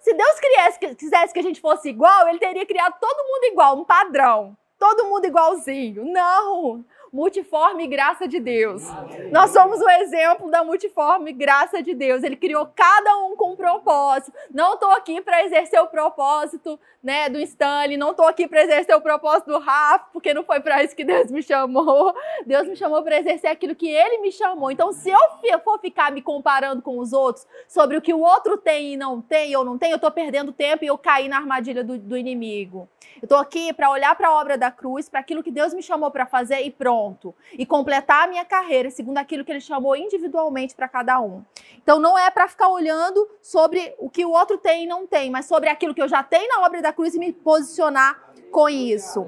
[0.00, 3.76] Se Deus quisesse, quisesse que a gente fosse igual, ele teria criado todo mundo igual,
[3.76, 4.56] um padrão.
[4.78, 6.06] Todo mundo igualzinho.
[6.06, 6.82] Não!
[7.14, 8.82] Multiforme graça de Deus.
[9.30, 12.24] Nós somos o exemplo da multiforme graça de Deus.
[12.24, 14.36] Ele criou cada um com um propósito.
[14.52, 18.96] Não estou aqui para exercer o propósito né, do Stanley, não estou aqui para exercer
[18.96, 22.12] o propósito do Rafa, porque não foi para isso que Deus me chamou.
[22.44, 24.72] Deus me chamou para exercer aquilo que Ele me chamou.
[24.72, 28.56] Então, se eu for ficar me comparando com os outros sobre o que o outro
[28.56, 31.36] tem e não tem ou não tem, eu estou perdendo tempo e eu caí na
[31.36, 32.88] armadilha do, do inimigo.
[33.22, 35.82] Eu estou aqui para olhar para a obra da cruz, para aquilo que Deus me
[35.82, 37.03] chamou para fazer e pronto.
[37.52, 41.44] E completar a minha carreira segundo aquilo que Ele chamou individualmente para cada um.
[41.82, 45.30] Então, não é para ficar olhando sobre o que o outro tem e não tem,
[45.30, 48.68] mas sobre aquilo que eu já tenho na obra da cruz e me posicionar com
[48.68, 49.26] isso.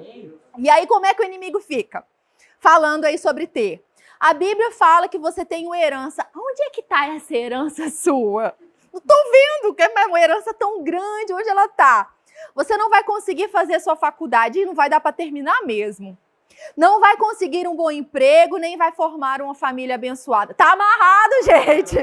[0.59, 2.05] E aí, como é que o inimigo fica?
[2.59, 3.85] Falando aí sobre ter.
[4.19, 6.27] A Bíblia fala que você tem uma herança.
[6.35, 8.55] Onde é que está essa herança sua?
[8.93, 11.35] Não estou vendo que é uma herança tão grande.
[11.35, 12.11] Onde ela está?
[12.55, 16.17] Você não vai conseguir fazer sua faculdade e não vai dar para terminar mesmo.
[16.77, 20.55] Não vai conseguir um bom emprego, nem vai formar uma família abençoada.
[20.55, 21.97] Tá amarrado, gente.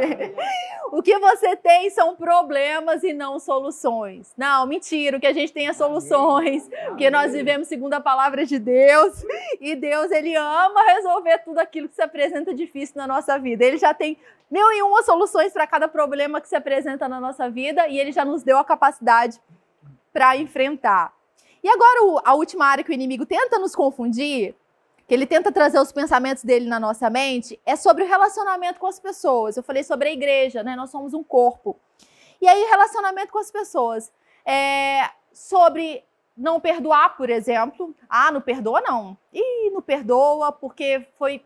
[0.92, 4.34] O que você tem são problemas e não soluções.
[4.38, 8.46] Não, mentira, o que a gente tem é soluções, porque nós vivemos segundo a palavra
[8.46, 9.24] de Deus,
[9.60, 13.66] e Deus ele ama resolver tudo aquilo que se apresenta difícil na nossa vida.
[13.66, 14.18] Ele já tem
[14.50, 18.12] mil e uma soluções para cada problema que se apresenta na nossa vida e ele
[18.12, 19.42] já nos deu a capacidade
[20.12, 21.12] para enfrentar.
[21.64, 24.54] E agora a última área que o inimigo tenta nos confundir,
[25.08, 28.88] que ele tenta trazer os pensamentos dele na nossa mente, é sobre o relacionamento com
[28.88, 29.56] as pessoas.
[29.56, 30.76] Eu falei sobre a igreja, né?
[30.76, 31.80] Nós somos um corpo.
[32.42, 34.12] E aí, relacionamento com as pessoas.
[34.46, 36.04] É sobre
[36.36, 37.96] não perdoar, por exemplo.
[38.10, 39.18] Ah, não perdoa, não.
[39.32, 41.42] Ih, não perdoa porque foi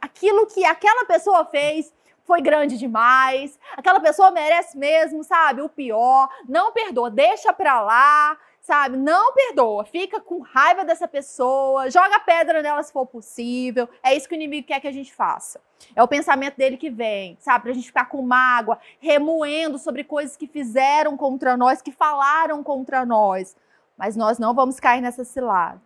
[0.00, 1.92] aquilo que aquela pessoa fez
[2.24, 3.58] foi grande demais.
[3.76, 5.60] Aquela pessoa merece mesmo, sabe?
[5.62, 6.28] O pior.
[6.48, 8.96] Não perdoa, deixa pra lá sabe?
[8.96, 13.88] Não perdoa, fica com raiva dessa pessoa, joga pedra nela se for possível.
[14.02, 15.60] É isso que o inimigo quer que a gente faça.
[15.96, 17.64] É o pensamento dele que vem, sabe?
[17.64, 23.04] Pra gente ficar com mágoa, remoendo sobre coisas que fizeram contra nós, que falaram contra
[23.04, 23.56] nós.
[23.98, 25.82] Mas nós não vamos cair nessa cilada.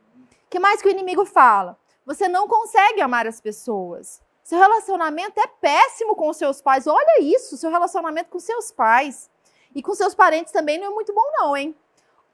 [0.51, 1.79] Que mais que o inimigo fala?
[2.05, 4.23] Você não consegue amar as pessoas.
[4.45, 6.87] Seu relacionamento é péssimo com seus pais.
[6.87, 9.29] Olha isso, seu relacionamento com seus pais.
[9.75, 11.75] E com seus parentes também não é muito bom, não, hein?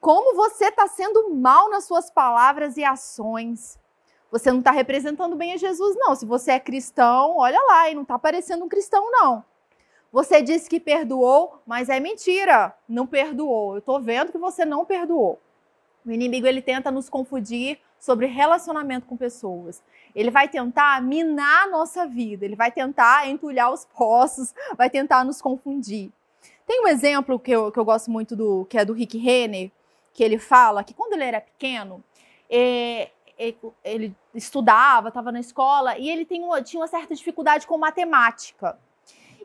[0.02, 3.78] Como você está sendo mal nas suas palavras e ações.
[4.32, 6.16] Você não está representando bem a Jesus, não.
[6.16, 9.44] Se você é cristão, olha lá, e não está parecendo um cristão, não.
[10.10, 12.74] Você disse que perdoou, mas é mentira.
[12.88, 13.74] Não perdoou.
[13.74, 15.38] Eu estou vendo que você não perdoou.
[16.04, 19.80] O inimigo ele tenta nos confundir sobre relacionamento com pessoas.
[20.16, 25.22] Ele vai tentar minar a nossa vida, ele vai tentar entulhar os poços, vai tentar
[25.22, 26.10] nos confundir.
[26.66, 29.70] Tem um exemplo que eu, que eu gosto muito do que é do Rick Renner,
[30.12, 32.02] que ele fala que quando ele era pequeno,
[32.48, 37.78] é, é, ele estudava, estava na escola e ele uma, tinha uma certa dificuldade com
[37.78, 38.78] matemática.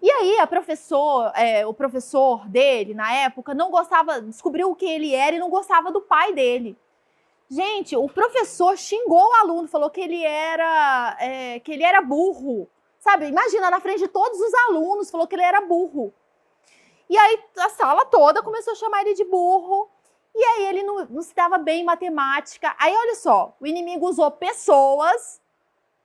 [0.01, 5.15] E aí professor, é, o professor dele na época não gostava, descobriu o que ele
[5.15, 6.77] era e não gostava do pai dele.
[7.49, 12.69] Gente, o professor xingou o aluno, falou que ele era é, que ele era burro,
[12.99, 13.27] sabe?
[13.27, 16.13] Imagina na frente de todos os alunos, falou que ele era burro.
[17.10, 19.89] E aí a sala toda começou a chamar ele de burro.
[20.38, 22.76] E aí ele não, não se dava bem em matemática.
[22.78, 25.41] Aí olha só, o inimigo usou pessoas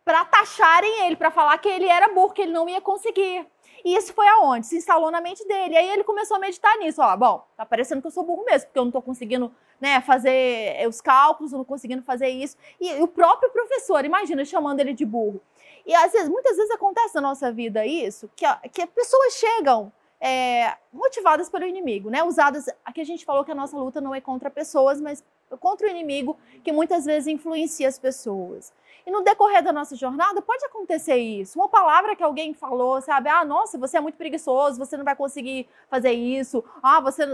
[0.02, 3.46] para taxarem ele, para falar que ele era burro, que ele não ia conseguir.
[3.84, 4.66] E isso foi aonde?
[4.66, 5.76] Se instalou na mente dele.
[5.76, 7.02] Aí ele começou a meditar nisso.
[7.02, 10.00] Ó, bom, tá parecendo que eu sou burro mesmo, porque eu não tô conseguindo né,
[10.00, 12.56] fazer os cálculos, eu não conseguindo fazer isso.
[12.80, 15.42] E o próprio professor, imagina, chamando ele de burro.
[15.84, 19.92] E às vezes, muitas vezes acontece na nossa vida isso, que, que pessoas chegam
[20.24, 22.22] é, motivadas pelo inimigo, né?
[22.22, 22.66] Usadas.
[22.84, 25.24] Aqui a gente falou que a nossa luta não é contra pessoas, mas
[25.58, 28.72] contra o inimigo que muitas vezes influencia as pessoas.
[29.04, 31.58] E no decorrer da nossa jornada pode acontecer isso.
[31.58, 33.28] Uma palavra que alguém falou, sabe?
[33.28, 36.64] Ah, nossa, você é muito preguiçoso, você não vai conseguir fazer isso.
[36.80, 37.24] Ah, você,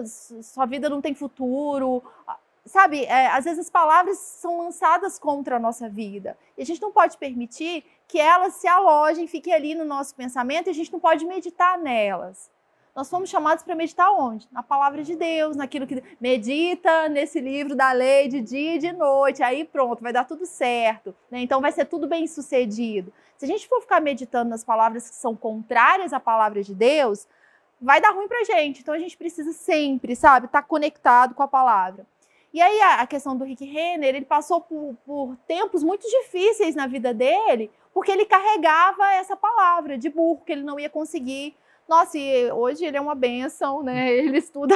[0.43, 2.03] sua vida não tem futuro.
[2.65, 6.39] Sabe, é, às vezes as palavras são lançadas contra a nossa vida.
[6.57, 10.69] E a gente não pode permitir que elas se alojem, fiquem ali no nosso pensamento
[10.69, 12.51] e a gente não pode meditar nelas.
[12.99, 14.49] Nós fomos chamados para meditar onde?
[14.51, 18.91] Na palavra de Deus, naquilo que medita nesse livro da lei de dia e de
[18.91, 19.41] noite.
[19.41, 21.15] Aí pronto, vai dar tudo certo.
[21.31, 21.43] Né?
[21.43, 23.13] Então vai ser tudo bem sucedido.
[23.37, 27.29] Se a gente for ficar meditando nas palavras que são contrárias à palavra de Deus,
[27.81, 28.81] vai dar ruim para gente.
[28.81, 32.05] Então a gente precisa sempre, sabe, estar tá conectado com a palavra.
[32.53, 36.89] E aí a, questão do Rick Renner, ele passou por, por tempos muito difíceis na
[36.89, 41.55] vida dele, porque ele carregava essa palavra de burro, que ele não ia conseguir
[41.89, 44.13] nossa, e hoje ele é uma benção, né?
[44.19, 44.75] Ele estuda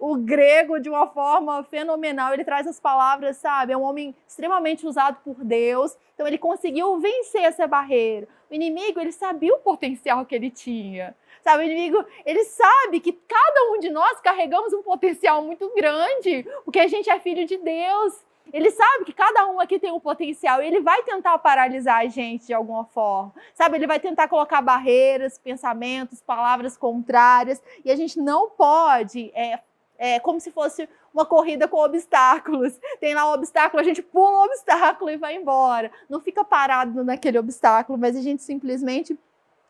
[0.00, 2.34] o grego de uma forma fenomenal.
[2.34, 3.72] Ele traz as palavras, sabe?
[3.72, 5.96] É um homem extremamente usado por Deus.
[6.14, 8.26] Então ele conseguiu vencer essa barreira.
[8.50, 11.14] O inimigo, ele sabia o potencial que ele tinha.
[11.42, 16.44] Sabe, o inimigo, ele sabe que cada um de nós carregamos um potencial muito grande,
[16.64, 18.26] porque a gente é filho de Deus.
[18.52, 22.06] Ele sabe que cada um aqui tem um potencial e ele vai tentar paralisar a
[22.06, 23.32] gente de alguma forma.
[23.54, 29.60] Sabe, ele vai tentar colocar barreiras, pensamentos, palavras contrárias e a gente não pode, é,
[29.98, 32.78] é como se fosse uma corrida com obstáculos.
[33.00, 35.90] Tem lá um obstáculo, a gente pula o obstáculo e vai embora.
[36.08, 39.18] Não fica parado naquele obstáculo, mas a gente simplesmente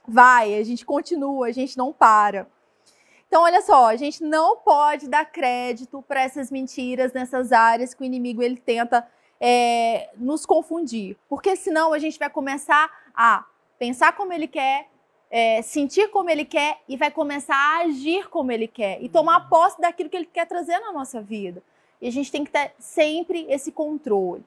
[0.07, 2.47] vai, a gente continua, a gente não para.
[3.29, 8.03] Então, olha só, a gente não pode dar crédito para essas mentiras nessas áreas que
[8.03, 9.07] o inimigo ele tenta
[9.39, 13.45] é, nos confundir, porque senão a gente vai começar a
[13.79, 14.89] pensar como ele quer,
[15.31, 19.49] é, sentir como ele quer e vai começar a agir como ele quer e tomar
[19.49, 21.63] posse daquilo que ele quer trazer na nossa vida.
[22.01, 24.45] E a gente tem que ter sempre esse controle.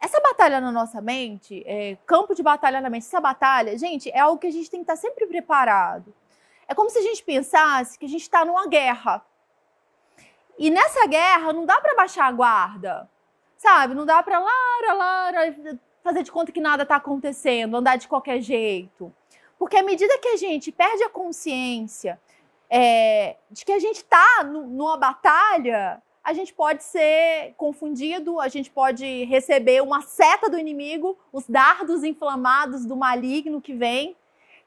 [0.00, 4.20] Essa batalha na nossa mente, é, campo de batalha na mente, essa batalha, gente, é
[4.20, 6.14] algo que a gente tem que estar sempre preparado.
[6.70, 9.26] É como se a gente pensasse que a gente está numa guerra.
[10.56, 13.10] E nessa guerra não dá para baixar a guarda,
[13.56, 13.92] sabe?
[13.92, 18.40] Não dá para lara, lara, fazer de conta que nada está acontecendo, andar de qualquer
[18.40, 19.12] jeito.
[19.58, 22.20] Porque à medida que a gente perde a consciência
[22.70, 28.70] é, de que a gente está numa batalha, a gente pode ser confundido, a gente
[28.70, 34.16] pode receber uma seta do inimigo, os dardos inflamados do maligno que vem,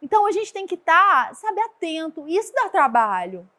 [0.04, 2.28] então a gente tem que estar, tá, sabe, atento.
[2.28, 3.50] Isso dá trabalho.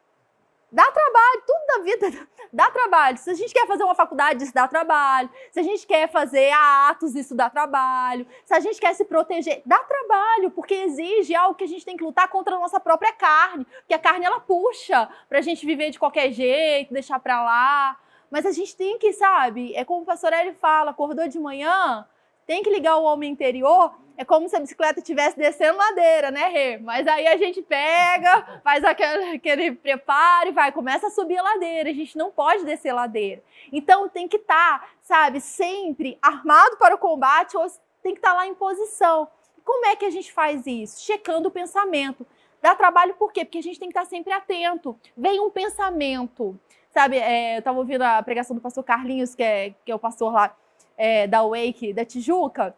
[0.71, 3.17] Dá trabalho, tudo da vida dá trabalho.
[3.17, 5.31] Se a gente quer fazer uma faculdade, isso dá trabalho.
[5.51, 8.27] Se a gente quer fazer atos, isso dá trabalho.
[8.45, 11.97] Se a gente quer se proteger, dá trabalho, porque exige algo que a gente tem
[11.97, 13.65] que lutar contra a nossa própria carne.
[13.65, 17.99] Porque a carne ela puxa para a gente viver de qualquer jeito, deixar para lá.
[18.31, 22.07] Mas a gente tem que, sabe, é como o pastor Eli fala, acordou de manhã,
[22.47, 23.95] tem que ligar o homem interior.
[24.17, 26.79] É como se a bicicleta estivesse descendo ladeira, né, Rê?
[26.79, 31.43] Mas aí a gente pega, faz aquele, aquele preparo e vai, começa a subir a
[31.43, 31.91] ladeira.
[31.91, 33.43] A gente não pode descer ladeira.
[33.73, 37.67] Então tem que estar, tá, sabe, sempre armado para o combate ou
[38.03, 39.27] tem que estar tá lá em posição.
[39.65, 41.03] Como é que a gente faz isso?
[41.03, 42.25] Checando o pensamento.
[42.63, 43.45] Dá trabalho por quê?
[43.45, 44.99] Porque a gente tem que estar tá sempre atento.
[45.17, 46.59] Vem um pensamento.
[46.91, 49.99] Sabe, é, eu estava ouvindo a pregação do pastor Carlinhos, que é, que é o
[49.99, 50.57] pastor lá
[50.97, 52.77] é, da Wake, da Tijuca,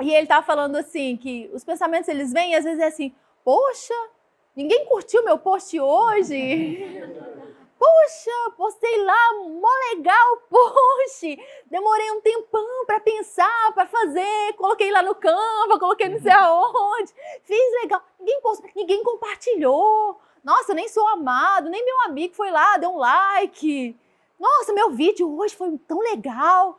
[0.00, 3.14] e ele estava falando assim, que os pensamentos eles vêm e às vezes é assim,
[3.44, 3.94] poxa,
[4.56, 7.04] ninguém curtiu meu post hoje.
[7.76, 11.38] Puxa, postei lá, mó legal, post.
[11.66, 14.54] Demorei um tempão para pensar, para fazer.
[14.56, 17.12] Coloquei lá no Canva, coloquei não sei aonde.
[17.42, 18.02] Fiz legal.
[18.18, 20.18] Ninguém postou, ninguém compartilhou.
[20.42, 23.94] Nossa, nem sou amado, nem meu amigo foi lá, deu um like.
[24.38, 26.78] Nossa, meu vídeo hoje foi tão legal.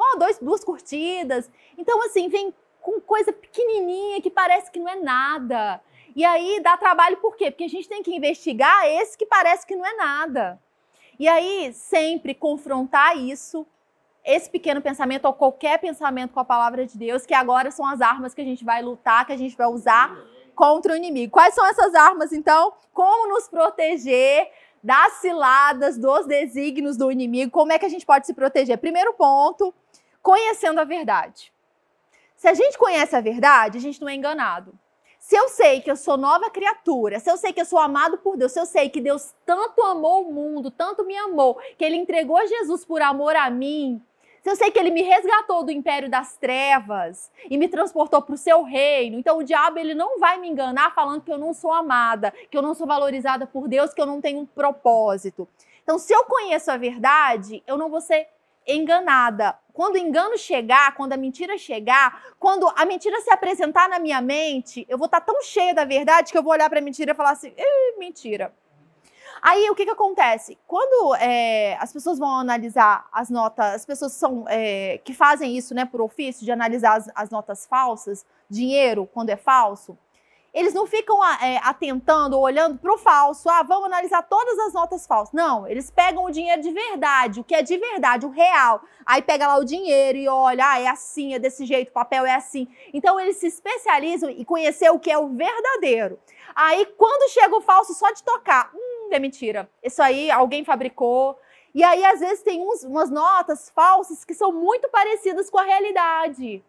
[0.00, 1.50] Só dois, duas curtidas.
[1.76, 5.78] Então, assim, vem com coisa pequenininha que parece que não é nada.
[6.16, 7.50] E aí dá trabalho por quê?
[7.50, 10.58] Porque a gente tem que investigar esse que parece que não é nada.
[11.18, 13.66] E aí sempre confrontar isso,
[14.24, 18.00] esse pequeno pensamento ou qualquer pensamento com a palavra de Deus, que agora são as
[18.00, 20.16] armas que a gente vai lutar, que a gente vai usar
[20.54, 21.30] contra o inimigo.
[21.30, 22.72] Quais são essas armas, então?
[22.94, 24.50] Como nos proteger
[24.82, 27.52] das ciladas, dos desígnios do inimigo?
[27.52, 28.78] Como é que a gente pode se proteger?
[28.78, 29.74] Primeiro ponto,
[30.22, 31.52] conhecendo a verdade.
[32.36, 34.72] Se a gente conhece a verdade, a gente não é enganado.
[35.18, 38.16] Se eu sei que eu sou nova criatura, se eu sei que eu sou amado
[38.16, 41.84] por Deus, se eu sei que Deus tanto amou o mundo, tanto me amou, que
[41.84, 44.02] Ele entregou Jesus por amor a mim,
[44.42, 48.34] se eu sei que Ele me resgatou do império das trevas e me transportou para
[48.34, 51.52] o seu reino, então o diabo ele não vai me enganar falando que eu não
[51.52, 55.46] sou amada, que eu não sou valorizada por Deus, que eu não tenho um propósito.
[55.82, 58.26] Então, se eu conheço a verdade, eu não vou ser
[58.76, 59.58] enganada.
[59.72, 64.20] Quando o engano chegar, quando a mentira chegar, quando a mentira se apresentar na minha
[64.20, 67.12] mente, eu vou estar tão cheia da verdade que eu vou olhar para a mentira
[67.12, 67.52] e falar assim:
[67.98, 68.54] mentira.
[69.42, 70.58] Aí o que, que acontece?
[70.66, 75.74] Quando é, as pessoas vão analisar as notas, as pessoas são, é, que fazem isso
[75.74, 79.96] né, por ofício, de analisar as, as notas falsas, dinheiro quando é falso,
[80.52, 83.48] eles não ficam ah, é, atentando ou olhando para o falso.
[83.48, 85.32] Ah, vamos analisar todas as notas falsas.
[85.32, 88.82] Não, eles pegam o dinheiro de verdade, o que é de verdade, o real.
[89.06, 92.26] Aí pega lá o dinheiro e olha, ah, é assim, é desse jeito, o papel
[92.26, 92.66] é assim.
[92.92, 96.18] Então eles se especializam em conhecer o que é o verdadeiro.
[96.54, 99.70] Aí quando chega o falso, só de tocar, hum, é mentira.
[99.82, 101.38] Isso aí alguém fabricou.
[101.72, 105.62] E aí às vezes tem uns, umas notas falsas que são muito parecidas com a
[105.62, 106.64] realidade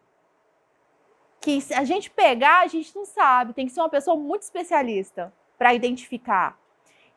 [1.42, 3.52] que se a gente pegar, a gente não sabe.
[3.52, 6.56] Tem que ser uma pessoa muito especialista para identificar.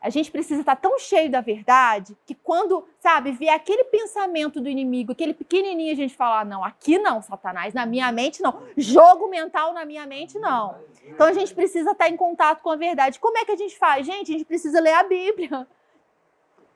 [0.00, 4.68] A gente precisa estar tão cheio da verdade que quando, sabe, vier aquele pensamento do
[4.68, 8.62] inimigo, aquele pequenininho, a gente fala: ah, não, aqui não, Satanás, na minha mente não.
[8.76, 10.76] Jogo mental na minha mente não.
[11.06, 13.18] Então a gente precisa estar em contato com a verdade.
[13.18, 14.06] Como é que a gente faz?
[14.06, 15.66] Gente, a gente precisa ler a Bíblia.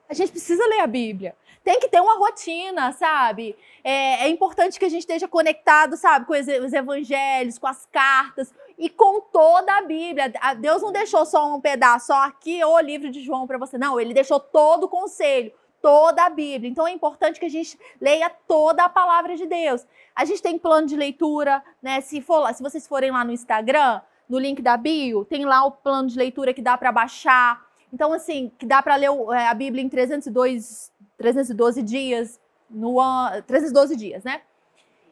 [0.09, 1.37] A gente precisa ler a Bíblia.
[1.63, 3.55] Tem que ter uma rotina, sabe?
[3.85, 8.53] É, é importante que a gente esteja conectado, sabe, com os evangelhos, com as cartas
[8.79, 10.33] e com toda a Bíblia.
[10.59, 13.77] Deus não deixou só um pedaço, só aqui o livro de João para você.
[13.77, 16.71] Não, ele deixou todo o conselho, toda a Bíblia.
[16.71, 19.87] Então é importante que a gente leia toda a palavra de Deus.
[20.17, 22.01] A gente tem plano de leitura, né?
[22.01, 25.73] Se, for, se vocês forem lá no Instagram, no link da bio, tem lá o
[25.73, 27.69] plano de leitura que dá para baixar.
[27.93, 33.43] Então, assim, que dá para ler é, a Bíblia em 302 312 dias no ano,
[33.43, 34.41] 312 dias, né?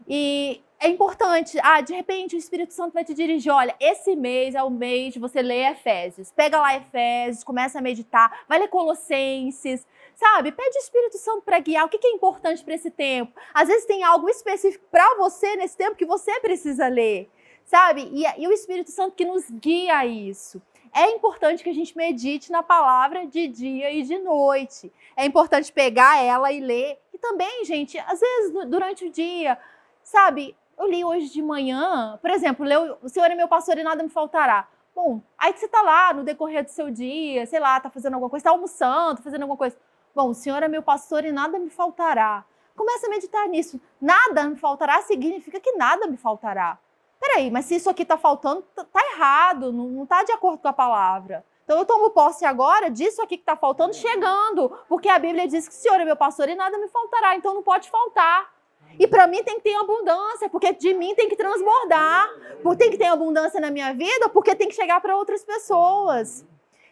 [0.09, 4.55] E é importante, ah, de repente o Espírito Santo vai te dirigir, olha, esse mês
[4.55, 6.33] é o mês de você ler Efésios.
[6.33, 10.51] Pega lá Efésios, começa a meditar, vai ler Colossenses, sabe?
[10.51, 11.85] Pede o Espírito Santo para guiar.
[11.85, 13.39] O que é importante para esse tempo?
[13.53, 17.29] Às vezes tem algo específico para você nesse tempo que você precisa ler,
[17.67, 18.09] sabe?
[18.15, 20.63] E, e o Espírito Santo que nos guia a isso
[20.99, 24.93] é importante que a gente medite na palavra de dia e de noite.
[25.17, 26.99] É importante pegar ela e ler.
[27.15, 29.57] E também, gente, às vezes durante o dia,
[30.03, 30.57] sabe?
[30.77, 34.03] Eu li hoje de manhã, por exemplo, leu, o Senhor é meu pastor e nada
[34.03, 34.67] me faltará.
[34.93, 38.29] Bom, aí você tá lá no decorrer do seu dia, sei lá, tá fazendo alguma
[38.31, 39.77] coisa, tá almoçando, fazendo alguma coisa.
[40.13, 42.45] Bom, o Senhor é meu pastor e nada me faltará.
[42.75, 43.81] Começa a meditar nisso.
[44.01, 46.77] Nada me faltará significa que nada me faltará
[47.19, 50.69] peraí, mas se isso aqui está faltando, tá, tá errado, não está de acordo com
[50.69, 51.45] a palavra.
[51.65, 55.69] Então eu tomo posse agora disso aqui que está faltando, chegando, porque a Bíblia diz
[55.69, 58.51] que o Senhor é meu pastor e nada me faltará, então não pode faltar.
[58.99, 62.29] E para mim tem que ter abundância, porque de mim tem que transbordar.
[62.63, 66.45] Porque tem que ter abundância na minha vida, porque tem que chegar para outras pessoas.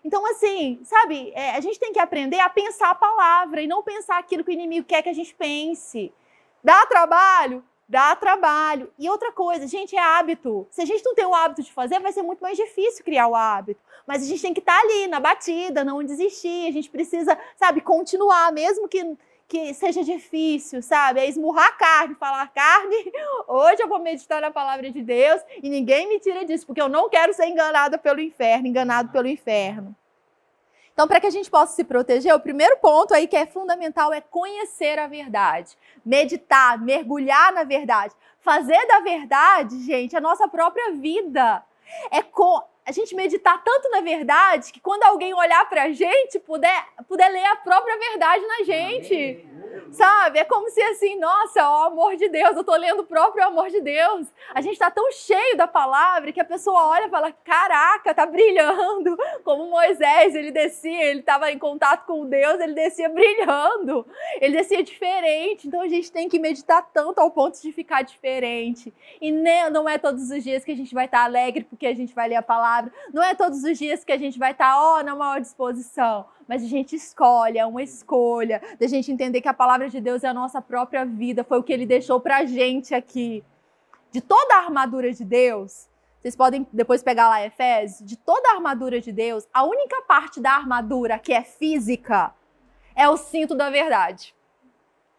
[0.05, 3.83] Então, assim, sabe, é, a gente tem que aprender a pensar a palavra e não
[3.83, 6.13] pensar aquilo que o inimigo quer que a gente pense.
[6.63, 7.65] Dá trabalho?
[7.89, 8.93] Dá trabalho.
[8.99, 10.67] E outra coisa, gente, é hábito.
[10.71, 13.29] Se a gente não tem o hábito de fazer, vai ser muito mais difícil criar
[13.29, 13.81] o hábito.
[14.07, 16.69] Mas a gente tem que estar ali, na batida, não desistir.
[16.69, 19.17] A gente precisa, sabe, continuar, mesmo que
[19.49, 21.21] que seja difícil, sabe?
[21.21, 22.97] É esmurrar a carne, falar carne.
[23.47, 26.89] Hoje eu vou meditar na palavra de Deus e ninguém me tira disso, porque eu
[26.89, 29.95] não quero ser enganada pelo inferno, enganado pelo inferno.
[30.97, 34.15] Então, para que a gente possa se proteger, o primeiro ponto aí que é fundamental
[34.15, 40.93] é conhecer a verdade, meditar, mergulhar na verdade, fazer da verdade, gente, a nossa própria
[40.93, 41.63] vida.
[42.11, 46.39] É com a gente meditar tanto na verdade que quando alguém olhar para a gente,
[46.39, 49.15] puder, puder ler a própria verdade na gente.
[49.15, 49.56] Amém.
[49.91, 50.39] Sabe?
[50.39, 53.69] É como se assim, nossa, o amor de Deus, eu tô lendo o próprio amor
[53.69, 54.27] de Deus.
[54.55, 58.27] A gente tá tão cheio da palavra que a pessoa olha e fala: caraca, tá
[58.27, 59.17] brilhando.
[59.45, 64.07] Como Moisés, ele descia, ele estava em contato com Deus, ele descia brilhando.
[64.41, 65.69] Ele descia diferente.
[65.69, 68.93] Então a gente tem que meditar tanto ao ponto de ficar diferente.
[69.21, 72.15] E não é todos os dias que a gente vai estar alegre porque a gente
[72.15, 72.93] vai ler a palavra.
[73.13, 76.27] Não é todos os dias que a gente vai estar, ó, oh, na maior disposição
[76.49, 80.25] mas a gente escolhe, é uma escolha, da gente entender que a palavra de Deus
[80.25, 83.45] é a nossa própria vida, foi o que ele deixou pra gente aqui.
[84.11, 85.89] De toda a armadura de Deus,
[86.21, 90.41] vocês podem depois pegar lá Efésios, de toda a armadura de Deus, a única parte
[90.41, 92.35] da armadura que é física
[92.97, 94.35] é o cinto da verdade.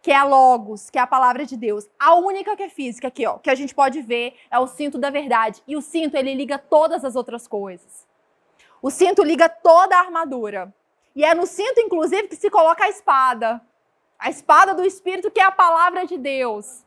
[0.01, 1.88] Que é a Logos, que é a palavra de Deus.
[1.99, 4.97] A única que é física aqui, ó, que a gente pode ver é o cinto
[4.97, 5.61] da verdade.
[5.67, 8.07] E o cinto, ele liga todas as outras coisas.
[8.82, 10.73] O cinto liga toda a armadura.
[11.18, 13.59] E é no cinto, inclusive, que se coloca a espada.
[14.20, 16.86] A espada do Espírito, que é a palavra de Deus.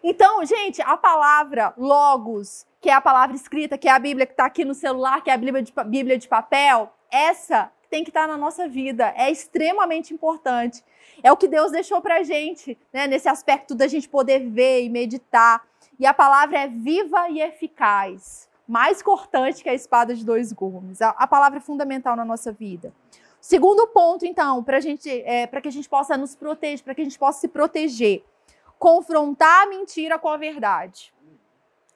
[0.00, 4.32] Então, gente, a palavra logos, que é a palavra escrita, que é a Bíblia que
[4.32, 8.10] está aqui no celular, que é a Bíblia de, Bíblia de papel, essa tem que
[8.10, 9.12] estar tá na nossa vida.
[9.16, 10.84] É extremamente importante.
[11.20, 14.88] É o que Deus deixou para gente, né, nesse aspecto da gente poder ver e
[14.88, 15.66] meditar.
[15.98, 21.00] E a palavra é viva e eficaz mais cortante que a espada de dois gumes.
[21.00, 22.92] A, a palavra é fundamental na nossa vida.
[23.40, 27.18] Segundo ponto, então, para é, que a gente possa nos proteger, para que a gente
[27.18, 28.24] possa se proteger,
[28.78, 31.14] confrontar a mentira com a verdade.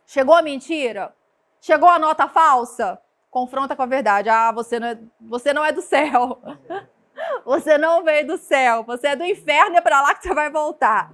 [0.06, 1.14] Chegou a mentira?
[1.60, 3.00] Chegou a nota falsa?
[3.30, 4.28] Confronta com a verdade.
[4.28, 6.40] Ah, você não é, você não é do céu.
[7.44, 10.50] Você não veio do céu, você é do inferno, é para lá que você vai
[10.50, 11.12] voltar.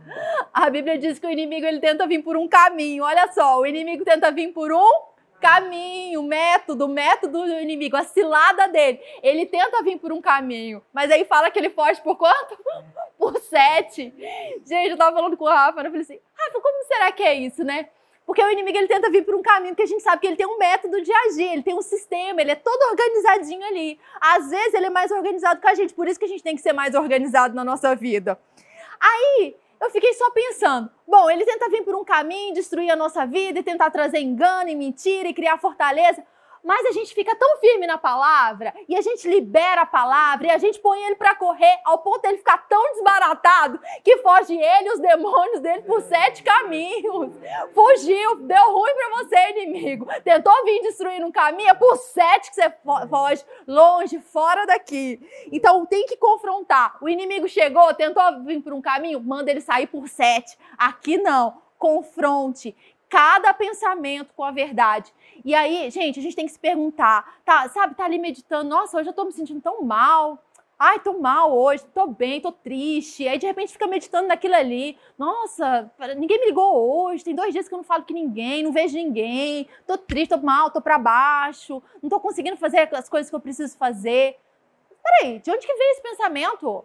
[0.55, 3.03] A Bíblia diz que o inimigo ele tenta vir por um caminho.
[3.03, 8.69] Olha só, o inimigo tenta vir por um caminho, método, método do inimigo, a cilada
[8.69, 9.01] dele.
[9.23, 12.59] Ele tenta vir por um caminho, mas aí fala que ele foge por quanto?
[13.19, 14.13] por sete.
[14.65, 17.35] Gente, eu tava falando com o Rafa, eu falei assim, Rafa, como será que é
[17.35, 17.89] isso, né?
[18.27, 20.37] Porque o inimigo ele tenta vir por um caminho que a gente sabe que ele
[20.37, 24.01] tem um método de agir, ele tem um sistema, ele é todo organizadinho ali.
[24.21, 26.57] Às vezes ele é mais organizado que a gente, por isso que a gente tem
[26.57, 28.37] que ser mais organizado na nossa vida.
[28.99, 33.27] Aí eu fiquei só pensando, bom, ele tenta vir por um caminho, destruir a nossa
[33.27, 36.25] vida e tentar trazer engano e mentira e criar fortaleza.
[36.67, 40.51] Mas a gente fica tão firme na palavra e a gente libera a palavra e
[40.51, 44.53] a gente põe ele para correr ao ponto de ele ficar tão desbaratado que foge
[44.53, 47.37] ele e os demônios dele por sete caminhos.
[47.73, 50.09] Fugiu, deu ruim para você, inimigo.
[50.25, 52.75] Tentou vir destruir um caminho, é por sete que você
[53.09, 55.21] foge, longe, fora daqui.
[55.53, 56.99] Então tem que confrontar.
[57.01, 60.59] O inimigo chegou, tentou vir por um caminho, manda ele sair por sete.
[60.77, 61.65] Aqui não.
[61.79, 62.75] Confronte
[63.09, 65.13] cada pensamento com a verdade.
[65.45, 68.99] E aí, gente, a gente tem que se perguntar, tá, sabe, tá ali meditando, nossa,
[68.99, 70.43] hoje eu tô me sentindo tão mal.
[70.79, 73.27] Ai, tô mal hoje, tô bem, tô triste.
[73.27, 74.99] Aí de repente fica meditando naquilo ali.
[75.17, 77.25] Nossa, ninguém me ligou hoje.
[77.25, 79.67] Tem dois dias que eu não falo com ninguém, não vejo ninguém.
[79.87, 81.83] Tô triste, tô mal, tô para baixo.
[82.03, 84.37] Não tô conseguindo fazer as coisas que eu preciso fazer.
[85.03, 86.85] Peraí, de onde que veio esse pensamento?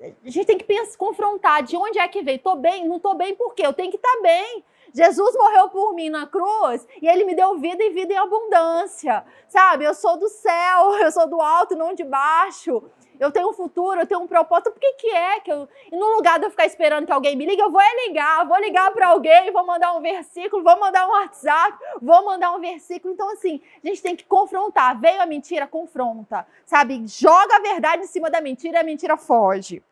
[0.00, 2.40] A gente tem que pensar, confrontar de onde é que veio.
[2.40, 3.64] Tô bem, não tô bem por quê?
[3.64, 4.64] Eu tenho que estar tá bem.
[4.94, 9.24] Jesus morreu por mim na cruz e ele me deu vida e vida em abundância.
[9.48, 9.84] Sabe?
[9.84, 12.80] Eu sou do céu, eu sou do alto, não de baixo.
[13.18, 14.70] Eu tenho um futuro, eu tenho um propósito.
[14.70, 15.68] Por que, que é que eu.
[15.90, 18.58] E no lugar de eu ficar esperando que alguém me ligue, eu vou ligar, vou
[18.58, 23.12] ligar para alguém, vou mandar um versículo, vou mandar um WhatsApp, vou mandar um versículo.
[23.12, 25.00] Então, assim, a gente tem que confrontar.
[25.00, 26.46] Veio a mentira, confronta.
[26.64, 27.04] Sabe?
[27.06, 29.82] Joga a verdade em cima da mentira e a mentira foge.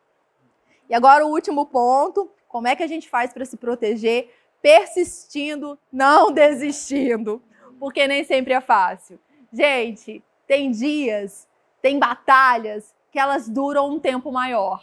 [0.89, 4.29] E agora o último ponto: como é que a gente faz para se proteger?
[4.63, 7.43] Persistindo, não desistindo,
[7.77, 9.19] porque nem sempre é fácil.
[9.51, 11.45] Gente, tem dias,
[11.81, 14.81] tem batalhas que elas duram um tempo maior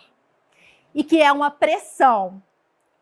[0.94, 2.42] e que é uma pressão.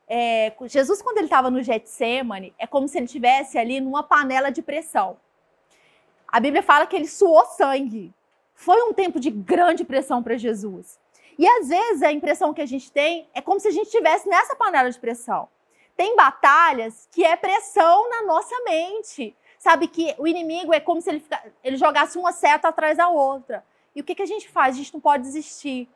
[0.09, 4.51] É, Jesus, quando ele estava no Getsemane, é como se ele estivesse ali numa panela
[4.51, 5.19] de pressão.
[6.29, 8.15] A Bíblia fala que ele suou sangue.
[8.55, 10.99] Foi um tempo de grande pressão para Jesus.
[11.37, 14.29] E às vezes a impressão que a gente tem é como se a gente estivesse
[14.29, 15.49] nessa panela de pressão.
[15.99, 19.37] Tem batalhas que é pressão na nossa mente.
[19.59, 21.25] Sabe que o inimigo é como se ele,
[21.65, 23.65] ele jogasse uma seta atrás da outra.
[23.97, 24.77] E o que, que a gente faz?
[24.77, 25.89] A gente não pode desistir.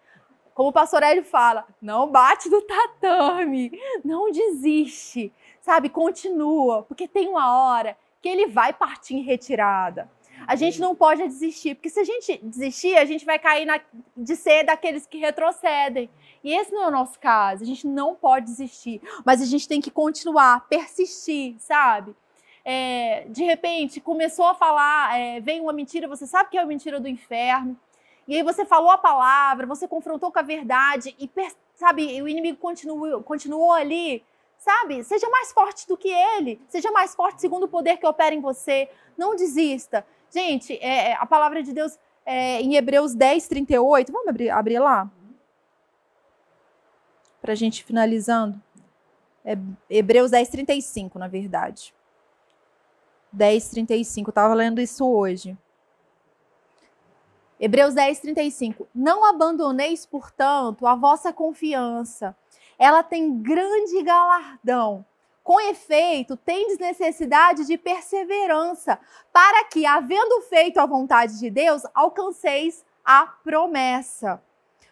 [0.54, 5.88] Como o pastor Hélio fala, não bate do tatame, não desiste, sabe?
[5.88, 10.10] Continua, porque tem uma hora que ele vai partir em retirada.
[10.46, 13.80] A gente não pode desistir, porque se a gente desistir, a gente vai cair na,
[14.16, 16.10] de ser daqueles que retrocedem.
[16.42, 17.62] E esse não é o nosso caso.
[17.62, 22.14] A gente não pode desistir, mas a gente tem que continuar, persistir, sabe?
[22.64, 26.66] É, de repente começou a falar, é, vem uma mentira, você sabe que é a
[26.66, 27.76] mentira do inferno.
[28.26, 31.28] E aí você falou a palavra, você confrontou com a verdade e
[31.74, 34.24] sabe, o inimigo continuou, continuou ali.
[34.58, 35.02] Sabe?
[35.02, 36.60] Seja mais forte do que ele.
[36.68, 38.88] Seja mais forte segundo o poder que opera em você.
[39.18, 40.06] Não desista.
[40.32, 44.10] Gente, é, é a palavra de Deus é, em Hebreus 10, 38.
[44.10, 45.10] Vamos abrir, abrir lá?
[47.40, 48.60] Para a gente finalizando.
[49.44, 49.56] É
[49.90, 51.92] Hebreus 10, 35, na verdade.
[53.30, 54.28] 10, 35.
[54.28, 55.56] Eu estava lendo isso hoje.
[57.60, 58.88] Hebreus 10, 35.
[58.94, 62.34] Não abandoneis, portanto, a vossa confiança.
[62.78, 65.04] Ela tem grande galardão.
[65.42, 68.98] Com efeito, tendes necessidade de perseverança,
[69.32, 74.40] para que, havendo feito a vontade de Deus, alcanceis a promessa.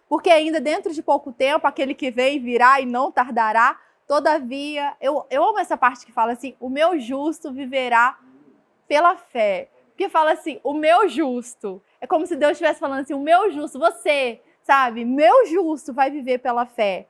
[0.09, 3.79] Porque ainda dentro de pouco tempo, aquele que vem virá e não tardará.
[4.09, 8.19] Todavia, eu, eu amo essa parte que fala assim: o meu justo viverá
[8.89, 9.71] pela fé.
[9.91, 11.81] Porque fala assim: o meu justo.
[12.01, 15.05] É como se Deus estivesse falando assim: o meu justo, você, sabe?
[15.05, 17.07] Meu justo vai viver pela fé.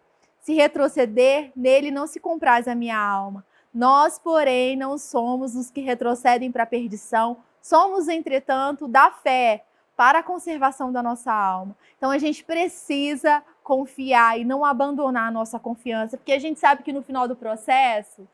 [0.51, 3.46] Se retroceder, nele não se compraz a minha alma.
[3.72, 9.64] Nós, porém, não somos os que retrocedem para a perdição, somos, entretanto, da fé
[9.96, 11.76] para a conservação da nossa alma.
[11.96, 16.82] Então a gente precisa confiar e não abandonar a nossa confiança, porque a gente sabe
[16.82, 18.26] que no final do processo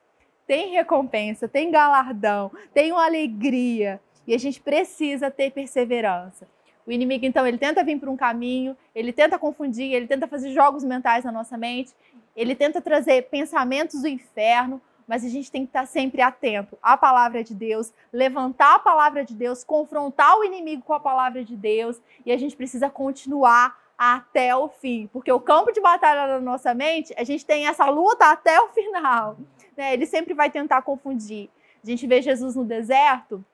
[0.46, 4.00] tem recompensa, tem galardão, tem uma alegria.
[4.26, 6.48] E a gente precisa ter perseverança.
[6.86, 10.52] O inimigo, então, ele tenta vir por um caminho, ele tenta confundir, ele tenta fazer
[10.52, 11.92] jogos mentais na nossa mente,
[12.36, 16.96] ele tenta trazer pensamentos do inferno, mas a gente tem que estar sempre atento à
[16.96, 21.56] palavra de Deus, levantar a palavra de Deus, confrontar o inimigo com a palavra de
[21.56, 26.40] Deus, e a gente precisa continuar até o fim, porque o campo de batalha da
[26.40, 29.38] nossa mente, a gente tem essa luta até o final.
[29.76, 29.94] Né?
[29.94, 31.48] Ele sempre vai tentar confundir.
[31.82, 33.44] A gente vê Jesus no deserto,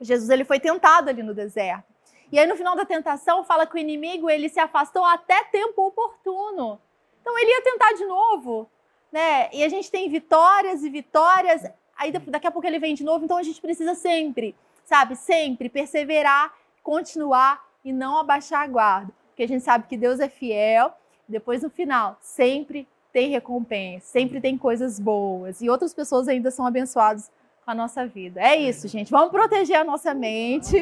[0.00, 1.97] Jesus ele foi tentado ali no deserto.
[2.30, 5.86] E aí no final da tentação fala que o inimigo ele se afastou até tempo
[5.86, 6.80] oportuno.
[7.20, 8.68] Então ele ia tentar de novo,
[9.10, 9.48] né?
[9.52, 11.64] E a gente tem vitórias e vitórias.
[11.96, 13.24] Aí daqui a pouco ele vem de novo.
[13.24, 14.54] Então a gente precisa sempre,
[14.84, 20.20] sabe, sempre perseverar, continuar e não abaixar a guarda, porque a gente sabe que Deus
[20.20, 20.92] é fiel.
[21.26, 26.66] Depois no final sempre tem recompensa, sempre tem coisas boas e outras pessoas ainda são
[26.66, 27.30] abençoadas
[27.64, 28.40] com a nossa vida.
[28.40, 29.10] É isso, gente.
[29.10, 30.76] Vamos proteger a nossa mente,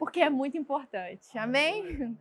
[0.00, 1.36] porque é muito importante.
[1.36, 2.16] Amém?